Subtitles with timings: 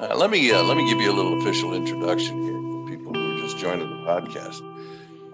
[0.00, 3.12] Uh, let me uh, let me give you a little official introduction here for people
[3.12, 4.62] who are just joining the podcast.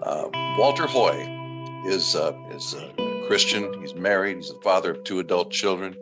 [0.03, 0.27] Uh,
[0.59, 2.91] Walter Hoye is uh, is a
[3.27, 3.79] Christian.
[3.79, 4.35] He's married.
[4.35, 5.95] He's the father of two adult children,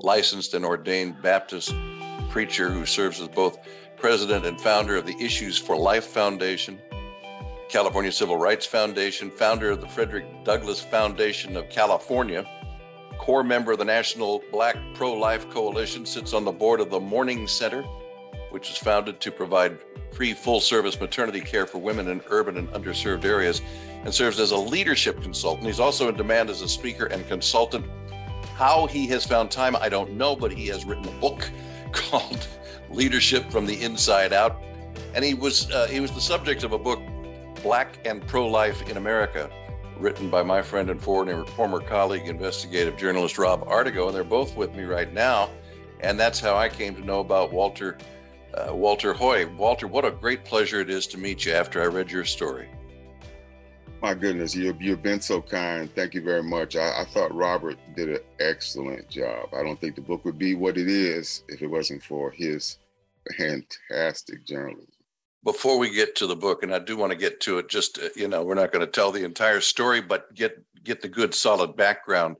[0.00, 1.74] licensed and ordained Baptist
[2.30, 3.58] preacher who serves as both
[3.98, 6.80] president and founder of the Issues for Life Foundation,
[7.68, 12.46] California Civil Rights Foundation, founder of the Frederick Douglass Foundation of California
[13.18, 17.00] core member of the National Black Pro Life Coalition, sits on the board of the
[17.00, 17.84] Morning Center,
[18.56, 19.76] which is founded to provide
[20.12, 23.60] free full service maternity care for women in urban and underserved areas,
[24.02, 25.66] and serves as a leadership consultant.
[25.66, 27.84] He's also in demand as a speaker and consultant.
[28.54, 31.50] How he has found time, I don't know, but he has written a book
[31.92, 32.48] called
[32.88, 34.64] Leadership from the Inside Out.
[35.14, 37.02] And he was uh, he was the subject of a book,
[37.62, 39.50] Black and Pro Life in America,
[39.98, 44.74] written by my friend and former colleague, investigative journalist Rob Artigo, and they're both with
[44.74, 45.50] me right now.
[46.00, 47.98] And that's how I came to know about Walter
[48.56, 49.44] uh, Walter Hoye.
[49.56, 52.68] Walter, what a great pleasure it is to meet you after I read your story.
[54.02, 55.92] My goodness, you, you've been so kind.
[55.94, 56.76] Thank you very much.
[56.76, 59.48] I, I thought Robert did an excellent job.
[59.54, 62.78] I don't think the book would be what it is if it wasn't for his
[63.36, 64.92] fantastic journalism
[65.46, 67.98] before we get to the book, and I do want to get to it, just
[67.98, 71.08] uh, you know, we're not going to tell the entire story, but get get the
[71.08, 72.36] good solid background.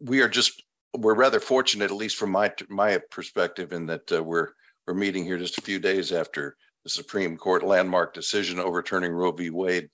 [0.00, 0.62] We are just
[0.96, 4.48] we're rather fortunate, at least from my my perspective, in that uh, we're
[4.86, 9.32] we're meeting here just a few days after the Supreme Court landmark decision overturning Roe
[9.32, 9.50] v.
[9.50, 9.90] Wade,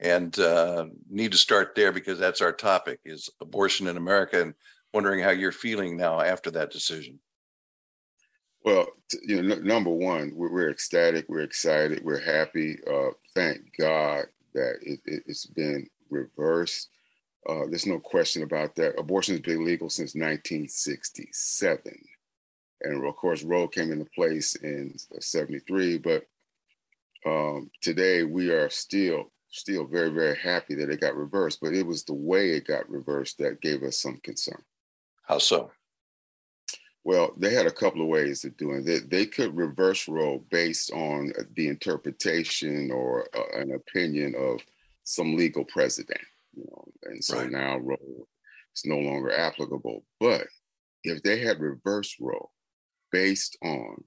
[0.00, 4.54] and uh, need to start there because that's our topic: is abortion in America, and
[4.94, 7.18] wondering how you're feeling now after that decision.
[8.64, 8.88] Well,
[9.22, 12.76] you know, n- number one, we're, we're, ecstatic, we're excited, we're happy.
[12.86, 16.90] Uh, thank God that it, has it, been reversed.
[17.48, 18.98] Uh, there's no question about that.
[18.98, 21.82] Abortion has been legal since 1967.
[22.82, 25.98] And of course, Roe came into place in 73.
[25.98, 26.26] But
[27.24, 31.60] um, today we are still, still very, very happy that it got reversed.
[31.62, 34.62] But it was the way it got reversed that gave us some concern.
[35.22, 35.70] How so?
[37.04, 39.08] Well, they had a couple of ways of doing it.
[39.08, 44.60] They could reverse Roe based on the interpretation or uh, an opinion of
[45.04, 46.20] some legal precedent.
[46.58, 47.50] You know, and so right.
[47.50, 47.96] now Roe
[48.74, 50.04] is no longer applicable.
[50.20, 50.46] But
[51.04, 52.50] if they had reversed Roe
[53.12, 54.04] based on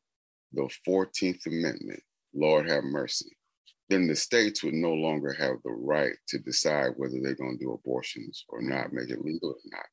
[0.54, 2.02] the 14th Amendment,
[2.34, 3.38] Lord have mercy,
[3.90, 7.66] then the states would no longer have the right to decide whether they're going to
[7.66, 9.86] do abortions or not, make it legal or not.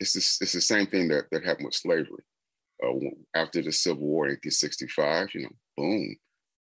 [0.00, 2.24] It's, the, it's the same thing that, that happened with slavery
[2.84, 2.90] uh,
[3.34, 6.16] after the Civil War, 1865, you know, boom,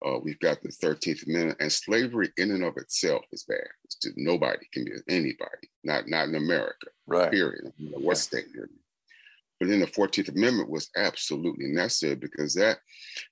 [0.05, 3.67] uh, we've got the 13th Amendment, and slavery in and of itself is bad.
[3.85, 7.31] Just, nobody can be anybody, not not in America, right?
[7.31, 7.73] Period.
[7.77, 8.69] Know, what state you're in.
[9.59, 12.77] But then the 14th Amendment was absolutely necessary because that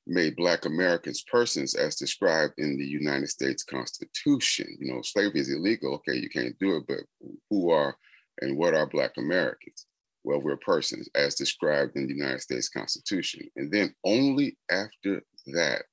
[0.06, 4.78] made Black Americans persons as described in the United States Constitution.
[4.78, 5.94] You know, slavery is illegal.
[5.96, 6.98] Okay, you can't do it, but
[7.50, 7.96] who are
[8.42, 9.86] and what are Black Americans?
[10.28, 13.50] well, we're persons as described in the United States Constitution.
[13.56, 15.84] And then only after that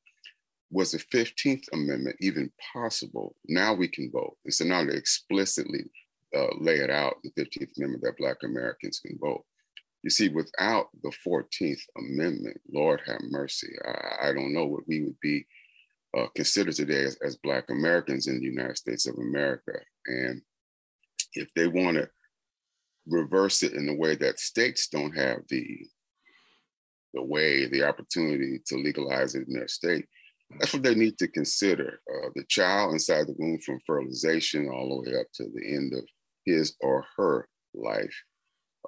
[0.74, 3.36] was the 15th Amendment even possible.
[3.46, 4.36] Now we can vote.
[4.44, 5.84] And so now they explicitly
[6.36, 9.44] uh, lay it out, the 15th Amendment, that Black Americans can vote.
[10.02, 15.02] You see, without the 14th Amendment, Lord have mercy, I, I don't know what we
[15.02, 15.46] would be
[16.18, 19.78] uh, considered today as, as Black Americans in the United States of America.
[20.08, 20.42] And
[21.34, 22.10] if they want to
[23.06, 25.86] reverse it in the way that states don't have the
[27.14, 30.04] the way, the opportunity to legalize it in their state.
[30.58, 32.00] That's what they need to consider.
[32.08, 35.92] Uh, the child inside the womb from fertilization all the way up to the end
[35.94, 36.04] of
[36.44, 38.14] his or her life,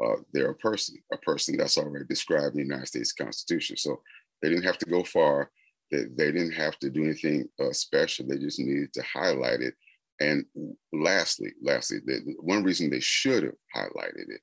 [0.02, 3.76] uh, they're a person, a person that's already described in the United States Constitution.
[3.76, 4.00] So
[4.42, 5.50] they didn't have to go far.
[5.90, 8.26] They, they didn't have to do anything uh, special.
[8.26, 9.74] They just needed to highlight it
[10.20, 10.44] and
[10.92, 14.40] lastly, lastly, the, one reason they should have highlighted it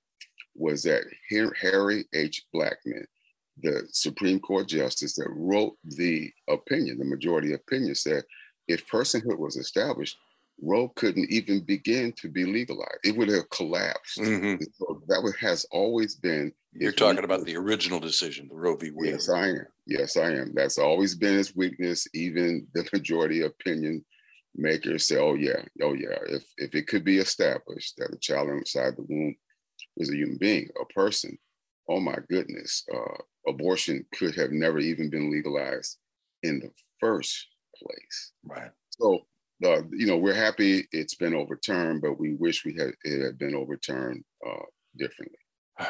[0.55, 1.03] was that
[1.59, 2.45] Harry H.
[2.53, 3.05] Blackmun,
[3.61, 8.23] the Supreme Court justice that wrote the opinion, the majority opinion said,
[8.67, 10.17] if personhood was established,
[10.61, 12.99] Roe couldn't even begin to be legalized.
[13.03, 14.19] It would have collapsed.
[14.19, 14.63] Mm-hmm.
[14.77, 16.53] So that has always been.
[16.73, 18.91] You're talking about the original decision, the Roe v.
[18.91, 19.11] Wade.
[19.11, 19.67] Yes, I am.
[19.85, 20.53] Yes, I am.
[20.53, 22.07] That's always been his weakness.
[22.13, 24.05] Even the majority opinion
[24.55, 28.49] makers say, oh yeah, oh yeah, if if it could be established that a child
[28.49, 29.35] inside the womb
[29.97, 31.37] is a human being, a person,
[31.89, 35.97] oh my goodness, uh, abortion could have never even been legalized
[36.43, 38.31] in the first place.
[38.43, 38.71] Right.
[38.89, 39.25] So
[39.63, 43.37] uh, you know, we're happy it's been overturned, but we wish we had it had
[43.37, 44.65] been overturned uh,
[44.97, 45.37] differently.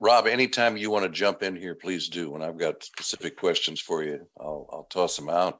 [0.00, 2.30] Rob, anytime you want to jump in here, please do.
[2.30, 4.20] When I've got specific questions for you.
[4.40, 5.58] I'll, I'll toss them out.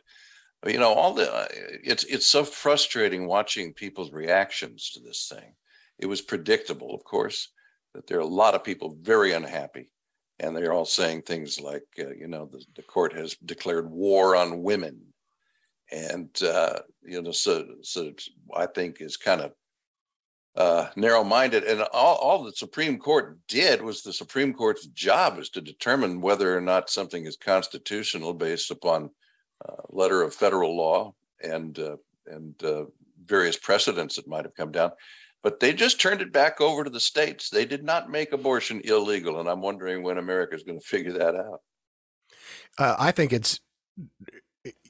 [0.62, 1.46] But, you know, all the uh,
[1.84, 5.54] it's it's so frustrating watching people's reactions to this thing.
[5.98, 7.48] It was predictable, of course,
[7.98, 9.90] that there are a lot of people very unhappy,
[10.38, 14.36] and they're all saying things like, uh, you know, the, the court has declared war
[14.36, 15.00] on women,
[15.90, 18.12] and uh, you know, so so
[18.54, 19.52] I think is kind of
[20.54, 21.64] uh, narrow-minded.
[21.64, 26.20] And all, all the Supreme Court did was the Supreme Court's job is to determine
[26.20, 29.10] whether or not something is constitutional based upon
[29.68, 31.96] uh, letter of federal law and uh,
[32.26, 32.84] and uh,
[33.24, 34.92] various precedents that might have come down.
[35.42, 37.48] But they just turned it back over to the states.
[37.48, 41.12] They did not make abortion illegal, and I'm wondering when America is going to figure
[41.12, 41.60] that out.
[42.76, 43.60] Uh, I think it's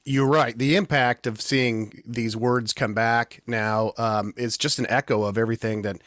[0.03, 0.57] you're right.
[0.57, 5.37] The impact of seeing these words come back now um, is just an echo of
[5.37, 6.01] everything that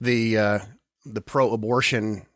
[0.00, 0.58] the uh,
[1.04, 2.26] the pro-abortion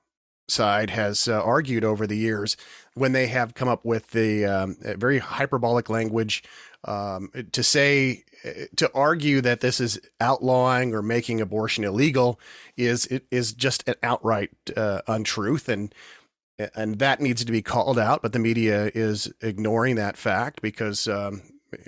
[0.48, 2.56] side has uh, argued over the years
[2.94, 6.42] when they have come up with the um, very hyperbolic language
[6.84, 8.24] um, to say
[8.76, 12.38] to argue that this is outlawing or making abortion illegal
[12.76, 15.94] is is just an outright uh, untruth and
[16.74, 18.22] and that needs to be called out.
[18.22, 21.42] But the media is ignoring that fact because um,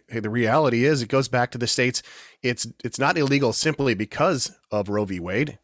[0.09, 2.03] hey, the reality is it goes back to the states.
[2.43, 5.21] It's it's not illegal simply because of Roe v.
[5.21, 5.59] Wade.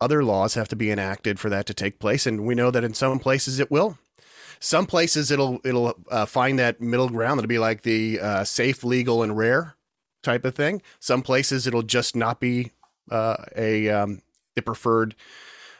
[0.00, 2.84] Other laws have to be enacted for that to take place, and we know that
[2.84, 3.96] in some places it will.
[4.60, 7.38] Some places it'll it'll uh, find that middle ground.
[7.38, 9.76] that'll be like the uh, safe, legal, and rare
[10.24, 10.82] type of thing.
[10.98, 12.72] Some places it'll just not be
[13.10, 14.22] uh, a um,
[14.56, 15.14] the preferred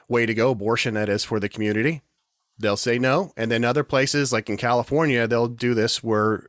[0.08, 0.50] way to go.
[0.50, 2.02] Abortion that is for the community
[2.58, 3.32] they'll say no.
[3.36, 6.44] And then other places, like in California, they'll do this where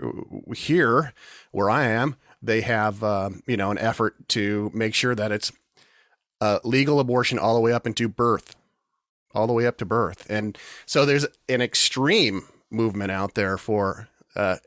[0.56, 1.14] here,
[1.52, 5.52] where I am, they have, um, you know, an effort to make sure that it's
[6.42, 8.56] uh, legal abortion all the way up into birth,
[9.34, 10.28] all the way up to birth.
[10.30, 14.58] And so there's an extreme movement out there for, uh,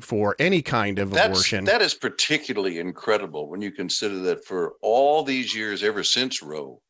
[0.00, 1.64] for any kind of That's, abortion.
[1.64, 6.80] That is particularly incredible when you consider that for all these years, ever since Roe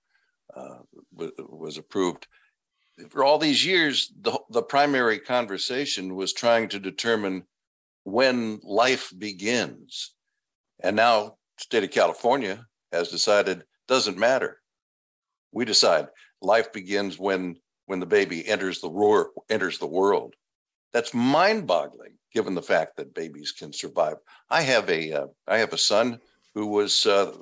[0.54, 0.78] uh,
[1.12, 2.26] was approved,
[3.08, 7.44] for all these years, the, the primary conversation was trying to determine
[8.04, 10.14] when life begins.
[10.82, 14.60] And now state of California has decided doesn't matter.
[15.52, 16.08] We decide
[16.40, 17.56] life begins when
[17.86, 20.34] when the baby enters the roar, enters the world.
[20.92, 24.16] That's mind-boggling, given the fact that babies can survive.
[24.48, 26.20] I have a uh, I have a son
[26.54, 27.32] who was uh,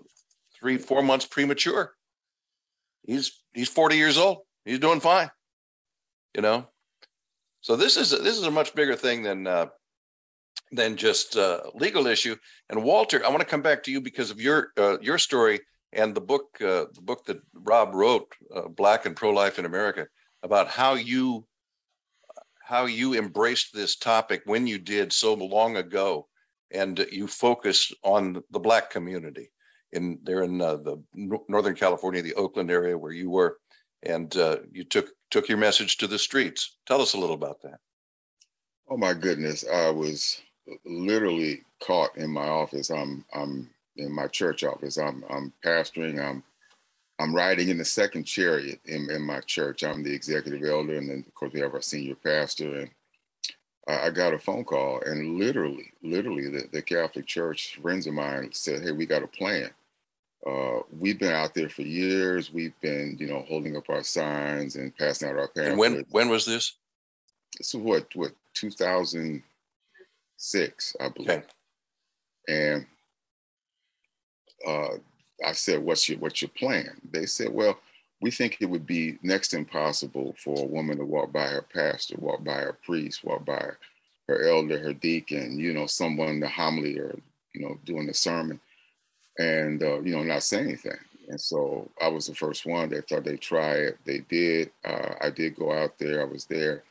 [0.58, 1.94] three four months premature.
[3.06, 4.38] He's he's forty years old.
[4.64, 5.30] He's doing fine
[6.38, 6.68] you know
[7.60, 9.66] so this is a, this is a much bigger thing than uh,
[10.70, 12.36] than just uh, legal issue
[12.70, 15.60] and walter i want to come back to you because of your uh, your story
[15.92, 18.32] and the book uh, the book that rob wrote
[18.76, 20.06] black and pro-life in america
[20.44, 21.44] about how you
[22.68, 26.28] how you embraced this topic when you did so long ago
[26.70, 29.50] and you focused on the black community
[29.92, 31.02] in there in uh, the
[31.48, 33.56] northern california the oakland area where you were
[34.02, 36.76] and uh, you took took your message to the streets.
[36.86, 37.80] Tell us a little about that.
[38.88, 40.40] Oh my goodness, I was
[40.84, 42.90] literally caught in my office.
[42.90, 44.96] I'm I'm in my church office.
[44.96, 46.22] I'm I'm pastoring.
[46.22, 46.42] I'm
[47.18, 49.82] I'm riding in the second chariot in, in my church.
[49.82, 52.80] I'm the executive elder, and then of course we have our senior pastor.
[52.80, 52.90] And
[53.88, 58.14] I, I got a phone call, and literally, literally, the, the Catholic Church friends of
[58.14, 59.70] mine said, "Hey, we got a plan."
[60.46, 62.52] uh, we've been out there for years.
[62.52, 65.70] We've been, you know, holding up our signs and passing out our pamphlets.
[65.70, 66.74] And when when was this?
[67.56, 71.30] This is what what 2006, I believe.
[71.30, 71.42] Okay.
[72.48, 72.86] And
[74.66, 74.98] uh,
[75.44, 77.78] I said, "What's your what's your plan?" They said, "Well,
[78.20, 82.16] we think it would be next impossible for a woman to walk by her pastor,
[82.18, 83.72] walk by her priest, walk by
[84.28, 87.18] her elder, her deacon, you know, someone the homily or
[87.54, 88.60] you know doing the sermon."
[89.38, 90.98] and uh, you know not say anything.
[91.28, 92.88] And so I was the first one.
[92.88, 93.98] They thought they'd try it.
[94.04, 94.70] They did.
[94.84, 96.20] Uh, I did go out there.
[96.20, 96.82] I was there,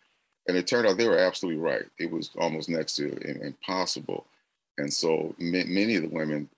[0.48, 1.86] and it turned out they were absolutely right.
[2.00, 4.25] It was almost next to impossible.
[4.77, 6.50] And so many of the women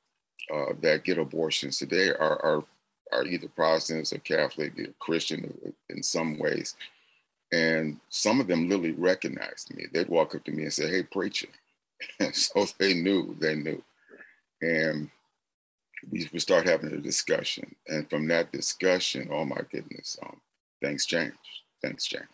[0.54, 2.64] uh, that get abortions today are, are
[3.12, 6.76] are either Protestants or Catholic, or Christian in some ways.
[7.52, 9.86] And some of them literally recognized me.
[9.92, 11.48] They'd walk up to me and say, "Hey, preacher,"
[12.34, 13.36] so they knew.
[13.40, 13.82] They knew.
[14.62, 15.10] And
[16.12, 17.76] we, we start having a discussion.
[17.88, 20.40] And from that discussion, oh my goodness, um,
[20.82, 21.34] things change.
[21.82, 22.26] Things change.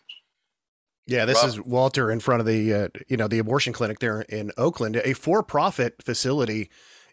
[1.08, 1.48] Yeah, this Rob.
[1.48, 4.98] is Walter in front of the uh, you know the abortion clinic there in Oakland,
[4.98, 6.70] a for-profit facility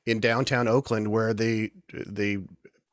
[0.07, 2.43] in downtown Oakland where the the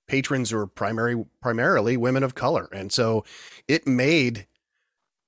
[0.07, 3.23] patrons were primary primarily women of color, and so
[3.67, 4.47] it made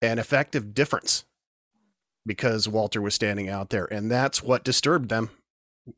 [0.01, 1.25] an effective difference
[2.25, 5.29] because Walter was standing out there, and that's what disturbed them,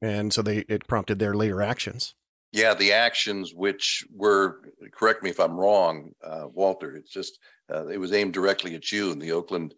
[0.01, 2.15] and so they it prompted their later actions.
[2.51, 4.61] Yeah, the actions which were
[4.91, 6.95] correct me if I'm wrong, uh, Walter.
[6.95, 7.39] It's just
[7.73, 9.73] uh, it was aimed directly at you, and the Oakland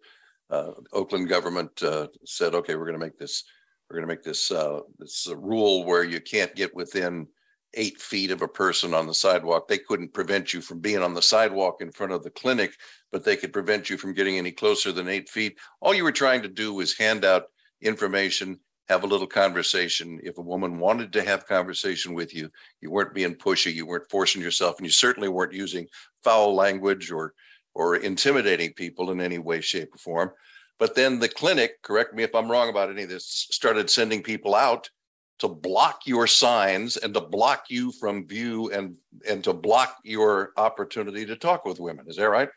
[0.50, 3.44] uh, Oakland government uh, said, "Okay, we're going to make this
[3.88, 7.28] we're going to make this uh, this rule where you can't get within
[7.74, 9.68] eight feet of a person on the sidewalk.
[9.68, 12.72] They couldn't prevent you from being on the sidewalk in front of the clinic,
[13.12, 15.58] but they could prevent you from getting any closer than eight feet.
[15.80, 17.44] All you were trying to do was hand out
[17.82, 20.20] information, have a little conversation.
[20.22, 22.50] If a woman wanted to have conversation with you,
[22.80, 25.86] you weren't being pushy, you weren't forcing yourself, and you certainly weren't using
[26.24, 27.34] foul language or
[27.74, 30.30] or intimidating people in any way, shape, or form.
[30.78, 34.22] But then the clinic, correct me if I'm wrong about any of this, started sending
[34.22, 34.90] people out
[35.38, 38.96] to block your signs and to block you from view and
[39.28, 42.06] and to block your opportunity to talk with women.
[42.08, 42.48] Is that right?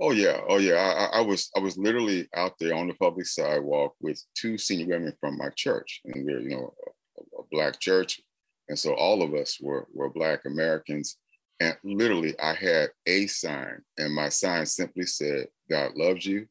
[0.00, 0.74] Oh yeah, oh yeah.
[0.74, 4.86] I, I, was I was literally out there on the public sidewalk with two senior
[4.86, 6.74] women from my church, and we're you know
[7.18, 8.20] a, a black church,
[8.68, 11.16] and so all of us were were black Americans,
[11.58, 16.46] and literally I had a sign, and my sign simply said, "God loves you,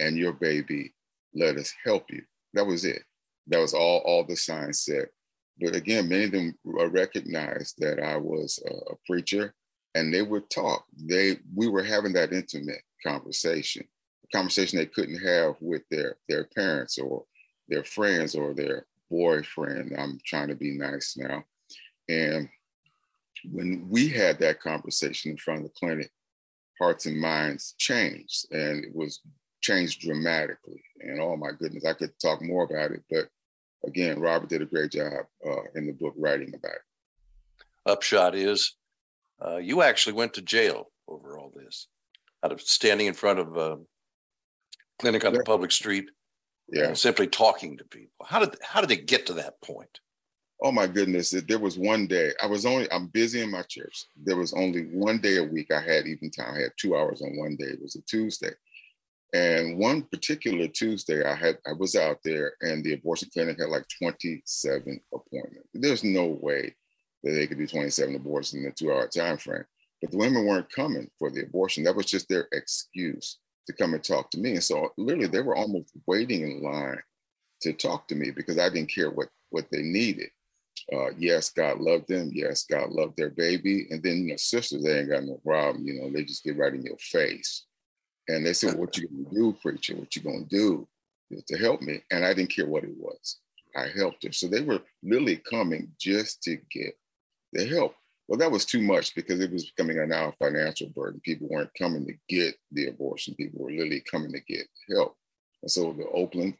[0.00, 0.94] and your baby.
[1.34, 2.22] Let us help you."
[2.54, 3.02] That was it.
[3.48, 5.08] That was all all the signs said.
[5.60, 9.54] But again, many of them recognized that I was a, preacher,
[9.94, 10.84] and they would talk.
[10.96, 13.86] They we were having that intimate conversation,
[14.24, 17.24] a conversation they couldn't have with their their parents or
[17.68, 19.94] their friends or their boyfriend.
[19.98, 21.44] I'm trying to be nice now.
[22.08, 22.48] And
[23.50, 26.10] when we had that conversation in front of the clinic,
[26.78, 29.20] hearts and minds changed, and it was
[29.60, 30.82] changed dramatically.
[31.00, 33.28] And oh my goodness, I could talk more about it, but
[33.86, 37.64] again, Robert did a great job uh, in the book writing about it.
[37.86, 38.74] Upshot is,
[39.44, 41.86] uh, you actually went to jail over all this,
[42.42, 43.78] out of standing in front of a
[44.98, 46.10] clinic on the public street,
[46.68, 48.26] yeah, simply talking to people.
[48.26, 50.00] How did how did they get to that point?
[50.60, 51.30] Oh my goodness!
[51.30, 54.06] There was one day I was only I'm busy in my church.
[54.16, 56.54] There was only one day a week I had even time.
[56.54, 57.66] I had two hours on one day.
[57.66, 58.50] It was a Tuesday,
[59.32, 63.68] and one particular Tuesday, I had I was out there, and the abortion clinic had
[63.68, 65.68] like 27 appointments.
[65.74, 66.74] There's no way
[67.22, 69.64] that they could do 27 abortions in a two-hour time frame.
[70.00, 71.84] But the women weren't coming for the abortion.
[71.84, 74.52] That was just their excuse to come and talk to me.
[74.52, 77.00] And so literally, they were almost waiting in line
[77.62, 80.30] to talk to me because I didn't care what what they needed.
[80.92, 82.30] Uh, yes, God loved them.
[82.32, 83.88] Yes, God loved their baby.
[83.90, 85.86] And then, you know, sisters, they ain't got no problem.
[85.86, 87.64] You know, they just get right in your face.
[88.28, 89.96] And they said, What you gonna do, preacher?
[89.96, 90.86] What you gonna do
[91.46, 92.02] to help me?
[92.10, 93.38] And I didn't care what it was.
[93.76, 94.32] I helped her.
[94.32, 96.96] So they were literally coming just to get
[97.52, 97.94] the help.
[98.28, 101.20] Well, that was too much because it was becoming a now financial burden.
[101.24, 103.34] People weren't coming to get the abortion.
[103.34, 105.14] People were literally coming to get help.
[105.62, 106.54] And so the Oakland,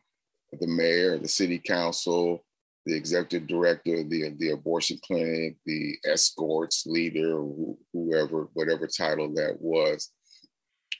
[0.52, 2.44] the mayor, the city council,
[2.86, 7.44] the executive director the, the abortion clinic, the escorts leader,
[7.92, 10.10] whoever, whatever title that was,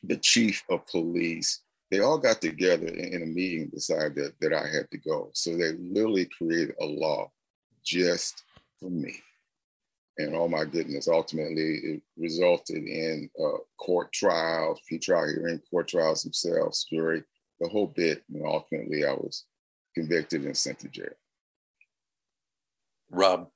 [0.03, 4.53] the chief of police, they all got together in a meeting and decided that, that
[4.53, 5.31] I had to go.
[5.35, 7.31] So they literally created a law
[7.85, 8.43] just
[8.81, 9.15] for me.
[10.19, 16.23] And oh my goodness, ultimately it resulted in uh, court trials, pre-trial hearing, court trials
[16.23, 17.23] themselves, jury,
[17.61, 18.25] the whole bit.
[18.33, 19.45] And ultimately I was
[19.95, 21.12] convicted and sent to jail.
[23.11, 23.49] Rob,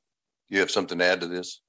[0.48, 1.62] you have something to add to this?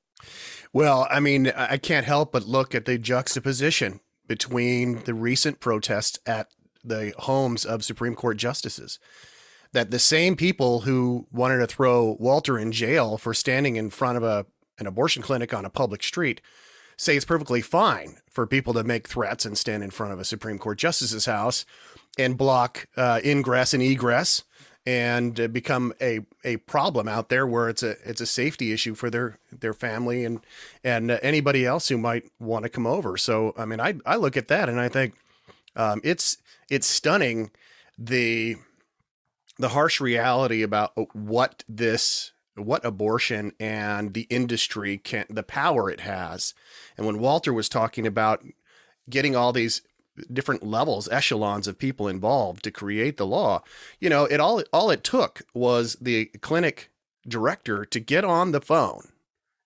[0.73, 4.01] Well, I mean, I can't help but look at the juxtaposition
[4.31, 6.47] between the recent protests at
[6.85, 8.97] the homes of Supreme Court justices.
[9.73, 14.15] That the same people who wanted to throw Walter in jail for standing in front
[14.15, 14.45] of a,
[14.79, 16.39] an abortion clinic on a public street
[16.95, 20.23] say it's perfectly fine for people to make threats and stand in front of a
[20.23, 21.65] Supreme Court justice's house
[22.17, 24.45] and block uh, ingress and egress
[24.85, 28.95] and uh, become a a problem out there where it's a it's a safety issue
[28.95, 30.41] for their their family and
[30.83, 33.17] and uh, anybody else who might want to come over.
[33.17, 35.13] So I mean, I I look at that and I think
[35.75, 36.37] um, it's
[36.69, 37.51] it's stunning
[37.97, 38.57] the
[39.57, 46.01] the harsh reality about what this what abortion and the industry can the power it
[46.01, 46.53] has.
[46.97, 48.43] And when Walter was talking about
[49.09, 49.81] getting all these
[50.31, 53.63] different levels, echelons of people involved to create the law.
[53.99, 56.91] You know, it all all it took was the clinic
[57.27, 59.09] director to get on the phone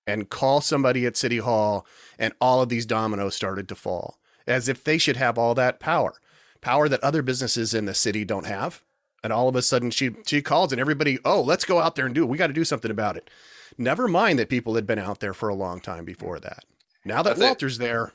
[0.08, 1.86] and call somebody at City Hall,
[2.20, 5.80] and all of these dominoes started to fall, as if they should have all that
[5.80, 6.14] power,
[6.62, 8.84] power that other businesses in the city don't have.
[9.24, 12.06] And all of a sudden, she she calls, and everybody, oh, let's go out there
[12.06, 12.28] and do it.
[12.28, 13.30] We got to do something about it.
[13.78, 16.64] Never mind that people had been out there for a long time before that.
[17.04, 18.14] Now that think, Walter's there,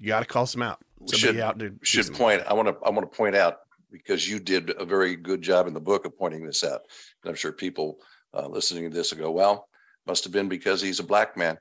[0.00, 0.80] you got to call some out.
[1.12, 2.42] Should, out to should point.
[2.46, 2.76] I want to.
[2.84, 3.58] I want to point out
[3.90, 6.80] because you did a very good job in the book of pointing this out.
[7.22, 7.98] And I'm sure people
[8.32, 9.68] uh, listening to this will go, "Well,
[10.06, 11.58] must have been because he's a black man."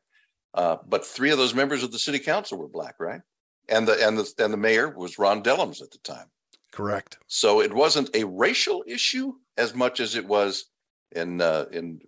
[0.53, 3.21] Uh, but three of those members of the city council were black, right?
[3.69, 6.27] And the and the and the mayor was Ron Dellums at the time.
[6.71, 7.17] Correct.
[7.27, 10.65] So it wasn't a racial issue as much as it was
[11.11, 11.99] in uh, in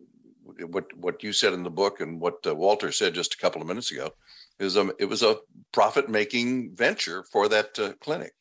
[0.62, 3.62] what what you said in the book and what uh, Walter said just a couple
[3.62, 4.12] of minutes ago.
[4.60, 5.38] is a it was a
[5.72, 8.34] profit making venture for that uh, clinic.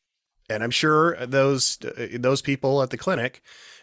[0.49, 3.41] And I'm sure those uh, those people at the clinic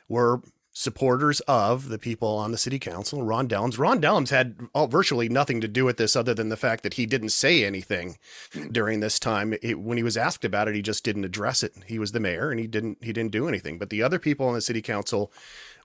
[0.08, 0.42] were
[0.74, 3.78] supporters of the people on the city council, Ron Dellums.
[3.78, 6.94] Ron Dellums had all, virtually nothing to do with this other than the fact that
[6.94, 8.16] he didn't say anything
[8.52, 8.68] hmm.
[8.68, 9.54] during this time.
[9.62, 11.74] It, when he was asked about it, he just didn't address it.
[11.86, 13.78] He was the mayor and he didn't he didn't do anything.
[13.78, 15.30] But the other people on the city council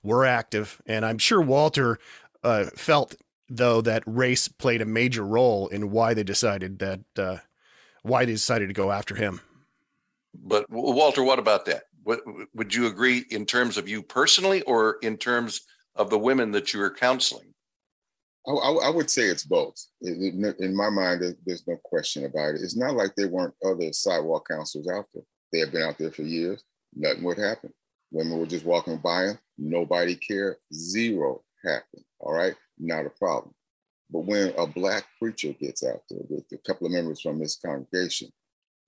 [0.04, 2.00] were active, and I'm sure Walter
[2.44, 3.16] uh, felt
[3.50, 7.38] though that race played a major role in why they decided that uh,
[8.04, 9.42] why they decided to go after him.
[10.34, 11.84] But Walter, what about that?
[12.04, 12.22] What,
[12.54, 15.62] would you agree in terms of you personally, or in terms
[15.96, 17.54] of the women that you were counseling?
[18.48, 19.76] I, I would say it's both.
[20.02, 22.62] In, in my mind, there's no question about it.
[22.62, 25.24] It's not like there weren't other sidewalk counselors out there.
[25.52, 26.64] They have been out there for years.
[26.96, 27.74] Nothing would happen.
[28.12, 29.40] Women were just walking by them.
[29.58, 30.56] Nobody cared.
[30.74, 32.04] Zero happened.
[32.20, 33.54] All right, not a problem.
[34.10, 37.58] But when a black preacher gets out there with a couple of members from this
[37.58, 38.30] congregation,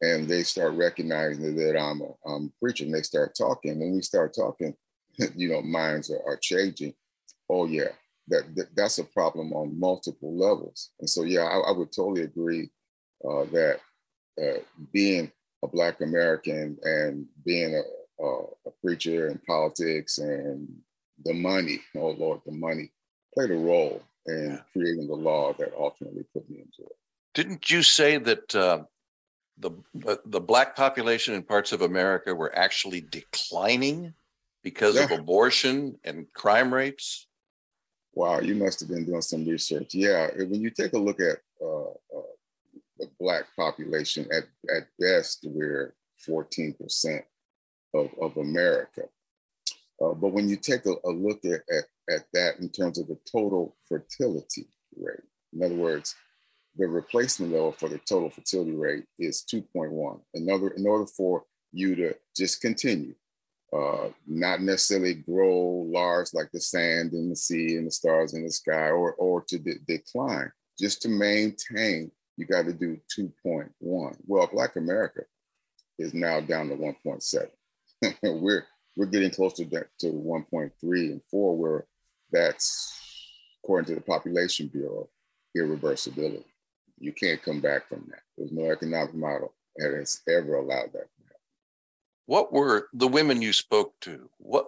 [0.01, 3.79] and they start recognizing that I'm a, I'm a preacher, and they start talking.
[3.79, 4.73] When we start talking,
[5.35, 6.93] you know, minds are, are changing.
[7.49, 7.89] Oh yeah,
[8.29, 10.91] that, that, that's a problem on multiple levels.
[10.99, 12.69] And so yeah, I, I would totally agree
[13.27, 13.79] uh, that
[14.41, 14.59] uh,
[14.93, 15.31] being
[15.63, 20.69] a Black American and being a, a, a preacher in politics and
[21.25, 22.91] the money, oh Lord, the money
[23.33, 26.95] played a role in creating the law that ultimately put me into it.
[27.33, 28.83] Didn't you say that uh,
[29.57, 34.13] the, the, the black population in parts of America were actually declining
[34.63, 35.03] because yeah.
[35.03, 37.27] of abortion and crime rates?
[38.13, 39.93] Wow, you must have been doing some research.
[39.93, 42.33] Yeah, when you take a look at uh, uh,
[42.97, 44.43] the black population, at
[44.75, 45.93] at best we're
[46.27, 47.23] 14%
[47.93, 49.03] of, of America.
[50.01, 53.07] Uh, but when you take a, a look at, at, at that in terms of
[53.07, 56.15] the total fertility rate, in other words,
[56.77, 60.19] the replacement level for the total fertility rate is 2.1.
[60.35, 63.13] In order, in order for you to just continue,
[63.73, 68.43] uh, not necessarily grow large like the sand in the sea and the stars in
[68.43, 73.69] the sky, or, or to de- decline, just to maintain, you got to do 2.1.
[74.25, 75.21] Well, Black America
[75.99, 77.47] is now down to 1.7.
[78.41, 78.65] we're
[78.99, 81.85] we're getting closer to, to 1.3 and 4, where
[82.33, 82.93] that's,
[83.63, 85.07] according to the Population Bureau,
[85.57, 86.43] irreversibility.
[86.99, 88.19] You can't come back from that.
[88.37, 91.07] There's no economic model that has ever allowed that.
[92.25, 94.29] What were the women you spoke to?
[94.37, 94.67] What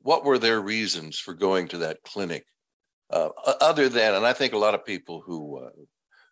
[0.00, 2.46] what were their reasons for going to that clinic?
[3.10, 3.28] Uh,
[3.60, 5.70] other than, and I think a lot of people who uh,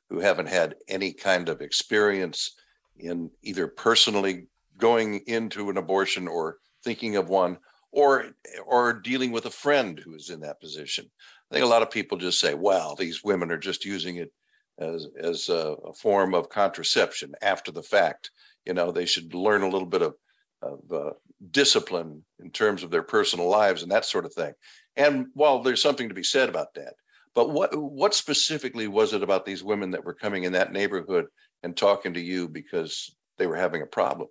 [0.09, 2.57] who haven't had any kind of experience
[2.99, 4.47] in either personally
[4.79, 7.59] going into an abortion or thinking of one
[7.91, 8.31] or
[8.65, 11.11] or dealing with a friend who is in that position.
[11.51, 14.33] I think a lot of people just say, "Well, these women are just using it
[14.79, 18.31] as as a, a form of contraception after the fact."
[18.65, 20.15] You know, they should learn a little bit of,
[20.63, 21.13] of uh,
[21.51, 24.53] discipline in terms of their personal lives and that sort of thing.
[24.97, 26.95] And while there's something to be said about that,
[27.35, 31.27] but what what specifically was it about these women that were coming in that neighborhood
[31.63, 34.29] and talking to you because they were having a problem?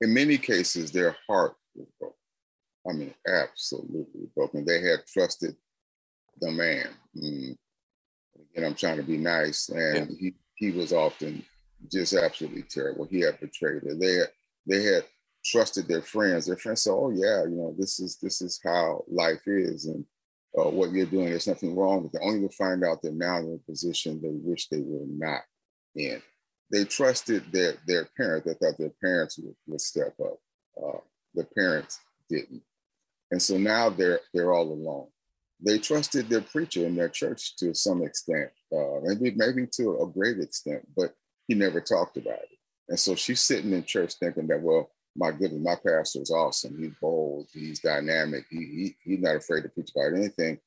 [0.00, 2.16] In many cases, their heart was broken.
[2.88, 4.64] I mean, absolutely broken.
[4.64, 5.56] They had trusted
[6.40, 6.88] the man.
[7.16, 7.56] Mm.
[8.52, 10.16] Again, I'm trying to be nice, and yeah.
[10.18, 11.44] he he was often
[11.90, 13.06] just absolutely terrible.
[13.06, 13.94] He had betrayed her.
[13.94, 14.28] They had
[14.66, 15.04] they had
[15.44, 16.46] trusted their friends.
[16.46, 20.04] Their friends said, "Oh yeah, you know this is this is how life is, and
[20.58, 23.40] uh, what you're doing, there's nothing wrong with it." Only to find out that now
[23.40, 25.42] they're in a position they wish they were not
[25.94, 26.22] in
[26.70, 28.46] they trusted their their parents.
[28.46, 30.38] They thought their parents would, would step up.
[30.82, 30.98] Uh,
[31.34, 32.62] the parents didn't,
[33.30, 35.06] and so now they're they're all alone.
[35.60, 40.06] They trusted their preacher in their church to some extent, uh, maybe maybe to a
[40.06, 41.14] great extent, but
[41.46, 42.58] he never talked about it.
[42.88, 46.76] And so she's sitting in church thinking that, well, my goodness, my pastor is awesome.
[46.78, 47.48] He's bold.
[47.52, 48.44] He's dynamic.
[48.50, 50.58] He, he he's not afraid to preach about anything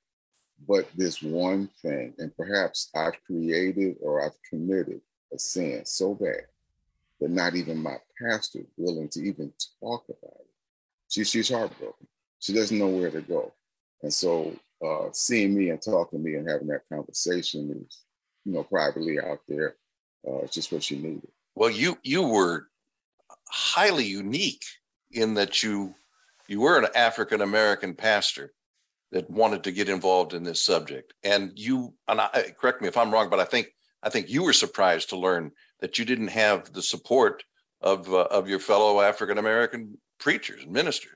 [0.68, 2.14] but this one thing.
[2.18, 5.02] And perhaps I've created or I've committed
[5.34, 6.46] a sin so bad
[7.20, 10.48] that not even my pastor willing to even talk about it.
[11.10, 12.08] She, she's heartbroken.
[12.40, 13.54] She doesn't know where to go.
[14.02, 18.06] And so uh, seeing me and talking to me and having that conversation is,
[18.46, 19.76] you know, privately out there,
[20.28, 21.28] uh, just what she needed.
[21.56, 22.68] Well, you you were
[23.50, 24.64] highly unique
[25.12, 25.94] in that you
[26.48, 28.54] you were an African American pastor
[29.12, 32.96] that wanted to get involved in this subject, and you and I correct me if
[32.96, 36.30] I'm wrong, but I think I think you were surprised to learn that you didn't
[36.30, 37.44] have the support
[37.82, 41.16] of uh, of your fellow African American preachers and ministers.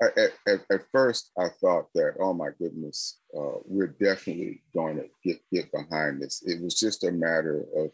[0.00, 5.06] At, at, at, first, I thought that, oh my goodness, uh, we're definitely going to
[5.24, 6.42] get get behind this.
[6.46, 7.90] It was just a matter of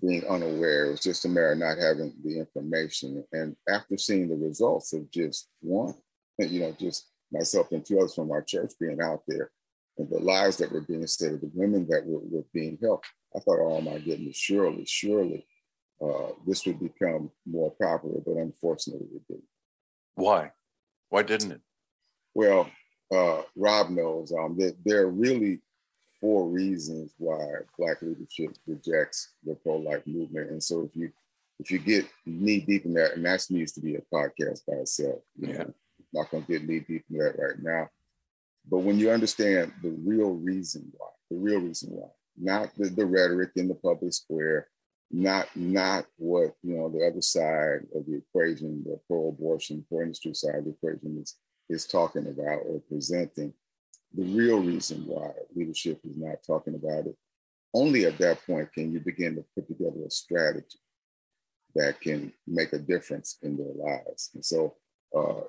[0.00, 0.86] being unaware.
[0.86, 3.24] It was just a matter of not having the information.
[3.32, 5.94] And after seeing the results of just one,
[6.38, 9.50] you know, just myself and two others from our church being out there,
[9.98, 13.40] and the lives that were being saved, the women that were, were being helped, I
[13.40, 15.46] thought, oh my goodness, surely, surely
[16.02, 19.44] uh, this would become more popular, but unfortunately it didn't.
[20.14, 20.52] Why?
[21.10, 21.60] Why didn't it?
[22.34, 22.70] Well,
[23.14, 25.60] uh, Rob knows um, that there are really
[26.20, 27.38] four reasons why
[27.78, 30.50] Black leadership rejects the pro-life movement.
[30.50, 31.10] And so if you
[31.60, 34.74] if you get knee deep in that, and that needs to be a podcast by
[34.74, 35.20] itself.
[35.36, 35.58] You yeah.
[35.58, 35.74] Know,
[36.12, 37.88] not gonna get knee deep in that right now.
[38.70, 43.06] But when you understand the real reason why, the real reason why, not the, the
[43.06, 44.68] rhetoric in the public square,
[45.10, 50.56] not not what you know the other side of the equation, the pro-abortion, pro-industry side
[50.56, 51.36] of the equation is
[51.70, 53.52] is talking about or presenting.
[54.14, 57.16] The real reason why leadership is not talking about it.
[57.74, 60.78] Only at that point can you begin to put together a strategy
[61.74, 64.30] that can make a difference in their lives.
[64.34, 64.76] And so,
[65.14, 65.42] uh,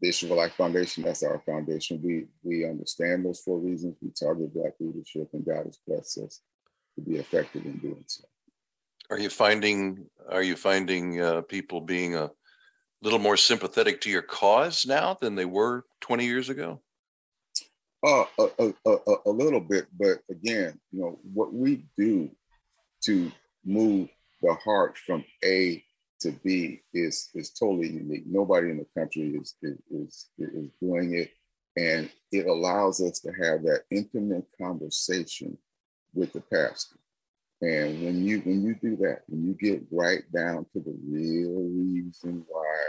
[0.00, 2.00] the Life Foundation, that's our foundation.
[2.02, 3.96] We we understand those four reasons.
[4.02, 6.40] We target Black leadership, and God has blessed us
[6.96, 8.24] to be effective in doing so.
[9.10, 12.30] Are you finding are you finding uh, people being a
[13.02, 16.80] little more sympathetic to your cause now than they were 20 years ago?
[18.04, 22.30] Uh, a, a, a, a little bit, but again, you know what we do
[23.02, 23.30] to
[23.64, 24.08] move
[24.42, 25.82] the heart from A
[26.20, 28.24] to be is is totally unique.
[28.26, 31.30] Nobody in the country is is is, is doing it,
[31.76, 35.58] and it allows us to have that intimate conversation
[36.14, 36.96] with the pastor.
[37.62, 41.68] And when you when you do that, when you get right down to the real
[41.70, 42.84] reason why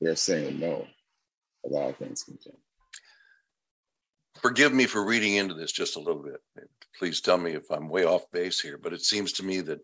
[0.00, 0.86] they're saying no,
[1.64, 2.56] a lot of things can change.
[4.40, 6.40] Forgive me for reading into this just a little bit.
[6.98, 9.80] Please tell me if I'm way off base here, but it seems to me that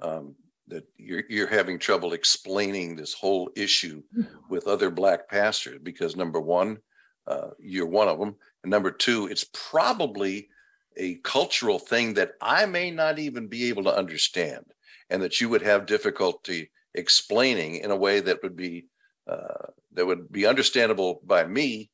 [0.00, 0.34] um,
[0.70, 4.02] that you're you're having trouble explaining this whole issue
[4.48, 6.78] with other black pastors because number one,
[7.26, 10.48] uh, you're one of them, and number two, it's probably
[10.96, 14.64] a cultural thing that I may not even be able to understand,
[15.08, 18.86] and that you would have difficulty explaining in a way that would be
[19.28, 21.90] uh, that would be understandable by me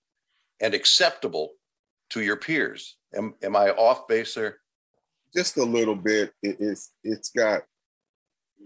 [0.60, 1.52] and acceptable
[2.10, 2.96] to your peers.
[3.14, 4.58] Am, am I off base there?
[5.34, 6.32] Just a little bit.
[6.42, 7.62] It, it's it's got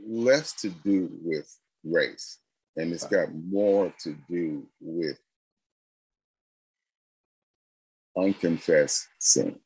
[0.06, 2.38] less to do with race,
[2.76, 5.18] and it's got more to do with
[8.16, 9.58] unconfessed sin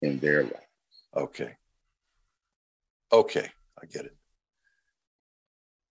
[0.00, 0.56] in their lives.
[1.16, 1.52] Okay.
[3.12, 3.48] Okay,
[3.80, 4.16] I get it.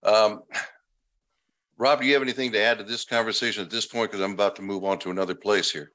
[0.02, 0.42] Um,
[1.78, 4.10] Rob, do you have anything to add to this conversation at this point?
[4.10, 5.92] Because I'm about to move on to another place here.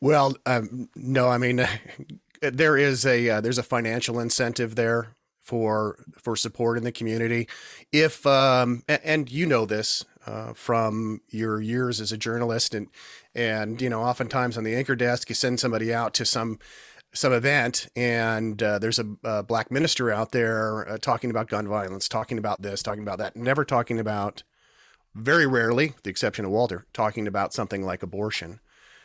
[0.00, 1.66] Well, um, no, I mean,
[2.42, 5.14] there is a uh, there's a financial incentive there
[5.48, 7.48] for for support in the community.
[7.90, 12.88] If um, and, and you know this uh, from your years as a journalist, and
[13.34, 16.58] and you know, oftentimes on the anchor desk, you send somebody out to some
[17.14, 21.66] some event and uh, there's a, a, black minister out there uh, talking about gun
[21.66, 24.42] violence talking about this talking about that never talking about
[25.14, 28.60] very rarely the exception of walter talking about something like abortion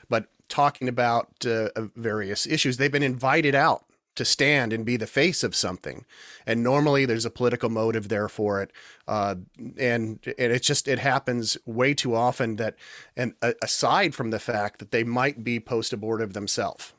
[0.09, 5.07] but talking about uh, various issues they've been invited out to stand and be the
[5.07, 6.05] face of something
[6.45, 8.71] and normally there's a political motive there for it
[9.07, 9.35] uh,
[9.77, 12.75] and, and it's just it happens way too often that
[13.15, 16.93] and aside from the fact that they might be post-abortive themselves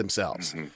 [0.00, 0.54] themselves.
[0.54, 0.66] Mm-hmm.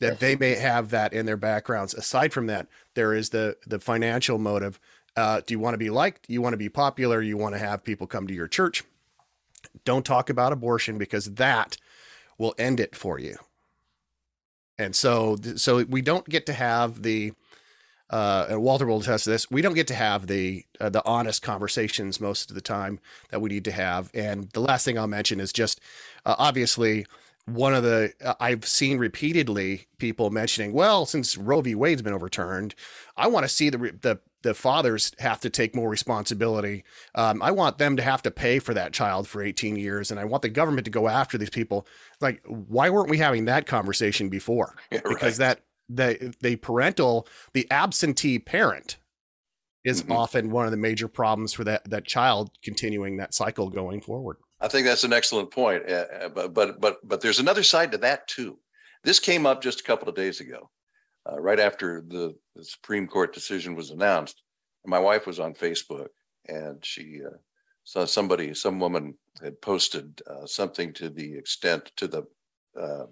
[0.00, 1.94] That they may have that in their backgrounds.
[1.94, 4.80] Aside from that, there is the the financial motive.
[5.16, 6.28] Uh, do you want to be liked?
[6.28, 7.22] You want to be popular?
[7.22, 8.82] You want to have people come to your church?
[9.84, 11.76] Don't talk about abortion because that
[12.36, 13.36] will end it for you.
[14.78, 17.32] And so, so we don't get to have the
[18.12, 19.50] uh, and Walter will attest to this.
[19.50, 23.40] We don't get to have the uh, the honest conversations most of the time that
[23.40, 24.10] we need to have.
[24.12, 25.80] And the last thing I'll mention is just
[26.26, 27.06] uh, obviously
[27.46, 31.74] one of the uh, I've seen repeatedly people mentioning, well, since Roe v.
[31.74, 32.74] Wade's been overturned,
[33.16, 36.84] I want to see the the the fathers have to take more responsibility.
[37.14, 40.18] Um, I want them to have to pay for that child for 18 years, and
[40.20, 41.86] I want the government to go after these people.
[42.20, 44.74] Like, why weren't we having that conversation before?
[44.90, 45.56] Yeah, Because right.
[45.56, 48.98] that the the parental, the absentee parent,
[49.84, 50.14] is Mhm.
[50.14, 54.36] often one of the major problems for that that child continuing that cycle going forward.
[54.60, 55.90] I think that's an excellent point.
[55.90, 58.58] Uh, but but but but there's another side to that too.
[59.04, 60.70] This came up just a couple of days ago,
[61.30, 64.42] uh, right after the, the Supreme Court decision was announced.
[64.84, 66.08] My wife was on Facebook,
[66.48, 67.36] and she uh,
[67.84, 72.22] saw somebody, some woman had posted uh, something to the extent to the
[72.80, 73.06] uh,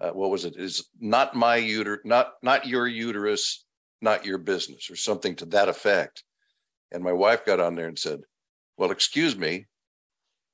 [0.00, 0.56] uh, what was it?
[0.56, 3.64] Is not my uterus, not not your uterus,
[4.00, 6.24] not your business, or something to that effect.
[6.90, 8.20] And my wife got on there and said,
[8.76, 9.66] "Well, excuse me,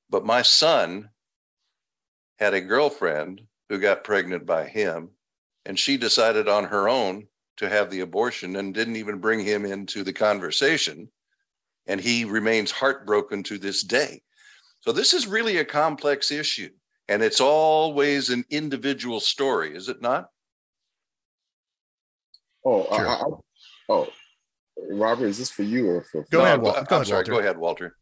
[0.09, 1.09] but my son
[2.37, 5.11] had a girlfriend who got pregnant by him,
[5.65, 9.65] and she decided on her own to have the abortion and didn't even bring him
[9.65, 11.09] into the conversation.
[11.87, 14.21] And he remains heartbroken to this day.
[14.81, 16.69] So, this is really a complex issue,
[17.09, 20.29] and it's always an individual story, is it not?
[22.65, 23.07] Oh, Sure.
[23.07, 23.25] I, I,
[23.89, 24.07] oh,
[24.91, 26.25] Robert, is this for you or for?
[26.31, 27.17] Go No, ahead, I'm- Wal- I'm go ahead, sorry.
[27.17, 27.31] Walter.
[27.31, 27.95] Go ahead, Walter.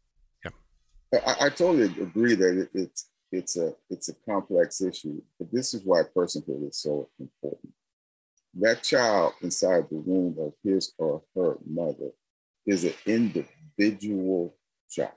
[1.14, 5.74] I, I totally agree that it, it's it's a it's a complex issue, but this
[5.74, 7.72] is why personhood is so important.
[8.54, 12.10] That child inside the womb of his or her mother
[12.66, 14.56] is an individual
[14.90, 15.12] child.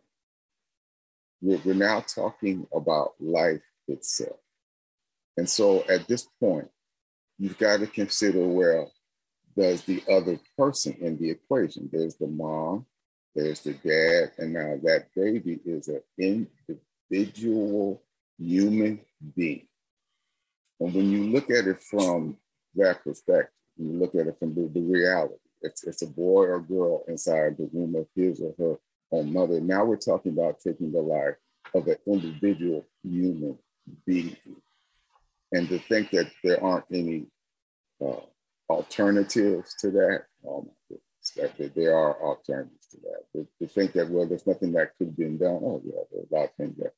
[1.41, 4.39] We're, we're now talking about life itself,
[5.37, 6.69] and so at this point,
[7.39, 8.91] you've got to consider well,
[9.57, 11.89] does the other person in the equation?
[11.91, 12.85] There's the mom,
[13.33, 16.81] there's the dad, and now that baby is an individual
[18.37, 18.99] human
[19.35, 19.67] being.
[20.79, 22.37] And when you look at it from
[22.75, 26.59] that perspective, you look at it from the, the reality, it's, it's a boy or
[26.59, 28.79] girl inside the womb of his or her
[29.11, 29.59] own mother.
[29.59, 31.35] Now we're talking about taking the life
[31.75, 33.57] of an individual human
[34.05, 34.35] being.
[35.51, 37.27] And to think that there aren't any
[38.03, 38.21] uh,
[38.69, 43.23] alternatives to that, oh my goodness that, that there are alternatives to that.
[43.33, 45.59] To, to think that, well, there's nothing that could have been done.
[45.63, 46.93] Oh, yeah, there's a lot of things that,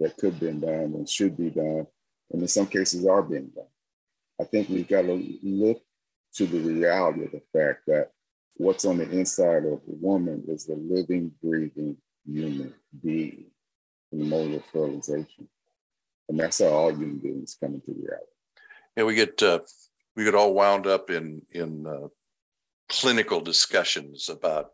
[0.00, 1.86] that could been done and should be done,
[2.30, 3.64] and in some cases are being done.
[4.40, 5.80] I think we've got to look
[6.34, 8.10] to the reality of the fact that
[8.56, 13.46] what's on the inside of a woman is a living, breathing human being
[14.12, 15.48] in the mode of fertilization.
[16.28, 18.26] And that's how all human beings come into reality.
[18.96, 19.60] Yeah, we get uh,
[20.16, 22.08] we get all wound up in in uh,
[22.88, 24.70] clinical discussions about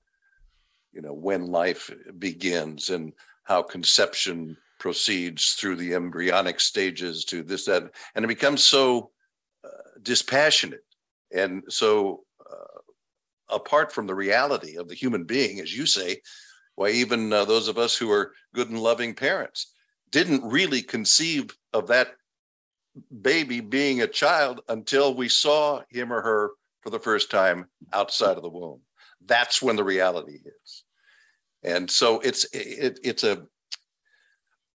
[0.93, 3.13] you know when life begins and
[3.45, 9.11] how conception proceeds through the embryonic stages to this that and it becomes so
[9.65, 9.69] uh,
[10.03, 10.85] dispassionate
[11.33, 16.21] and so uh, apart from the reality of the human being as you say
[16.75, 19.73] why even uh, those of us who are good and loving parents
[20.11, 22.09] didn't really conceive of that
[23.23, 26.51] baby being a child until we saw him or her
[26.83, 28.81] for the first time outside of the womb.
[29.25, 30.85] That's when the reality is.
[31.63, 33.47] And so it's it, it's a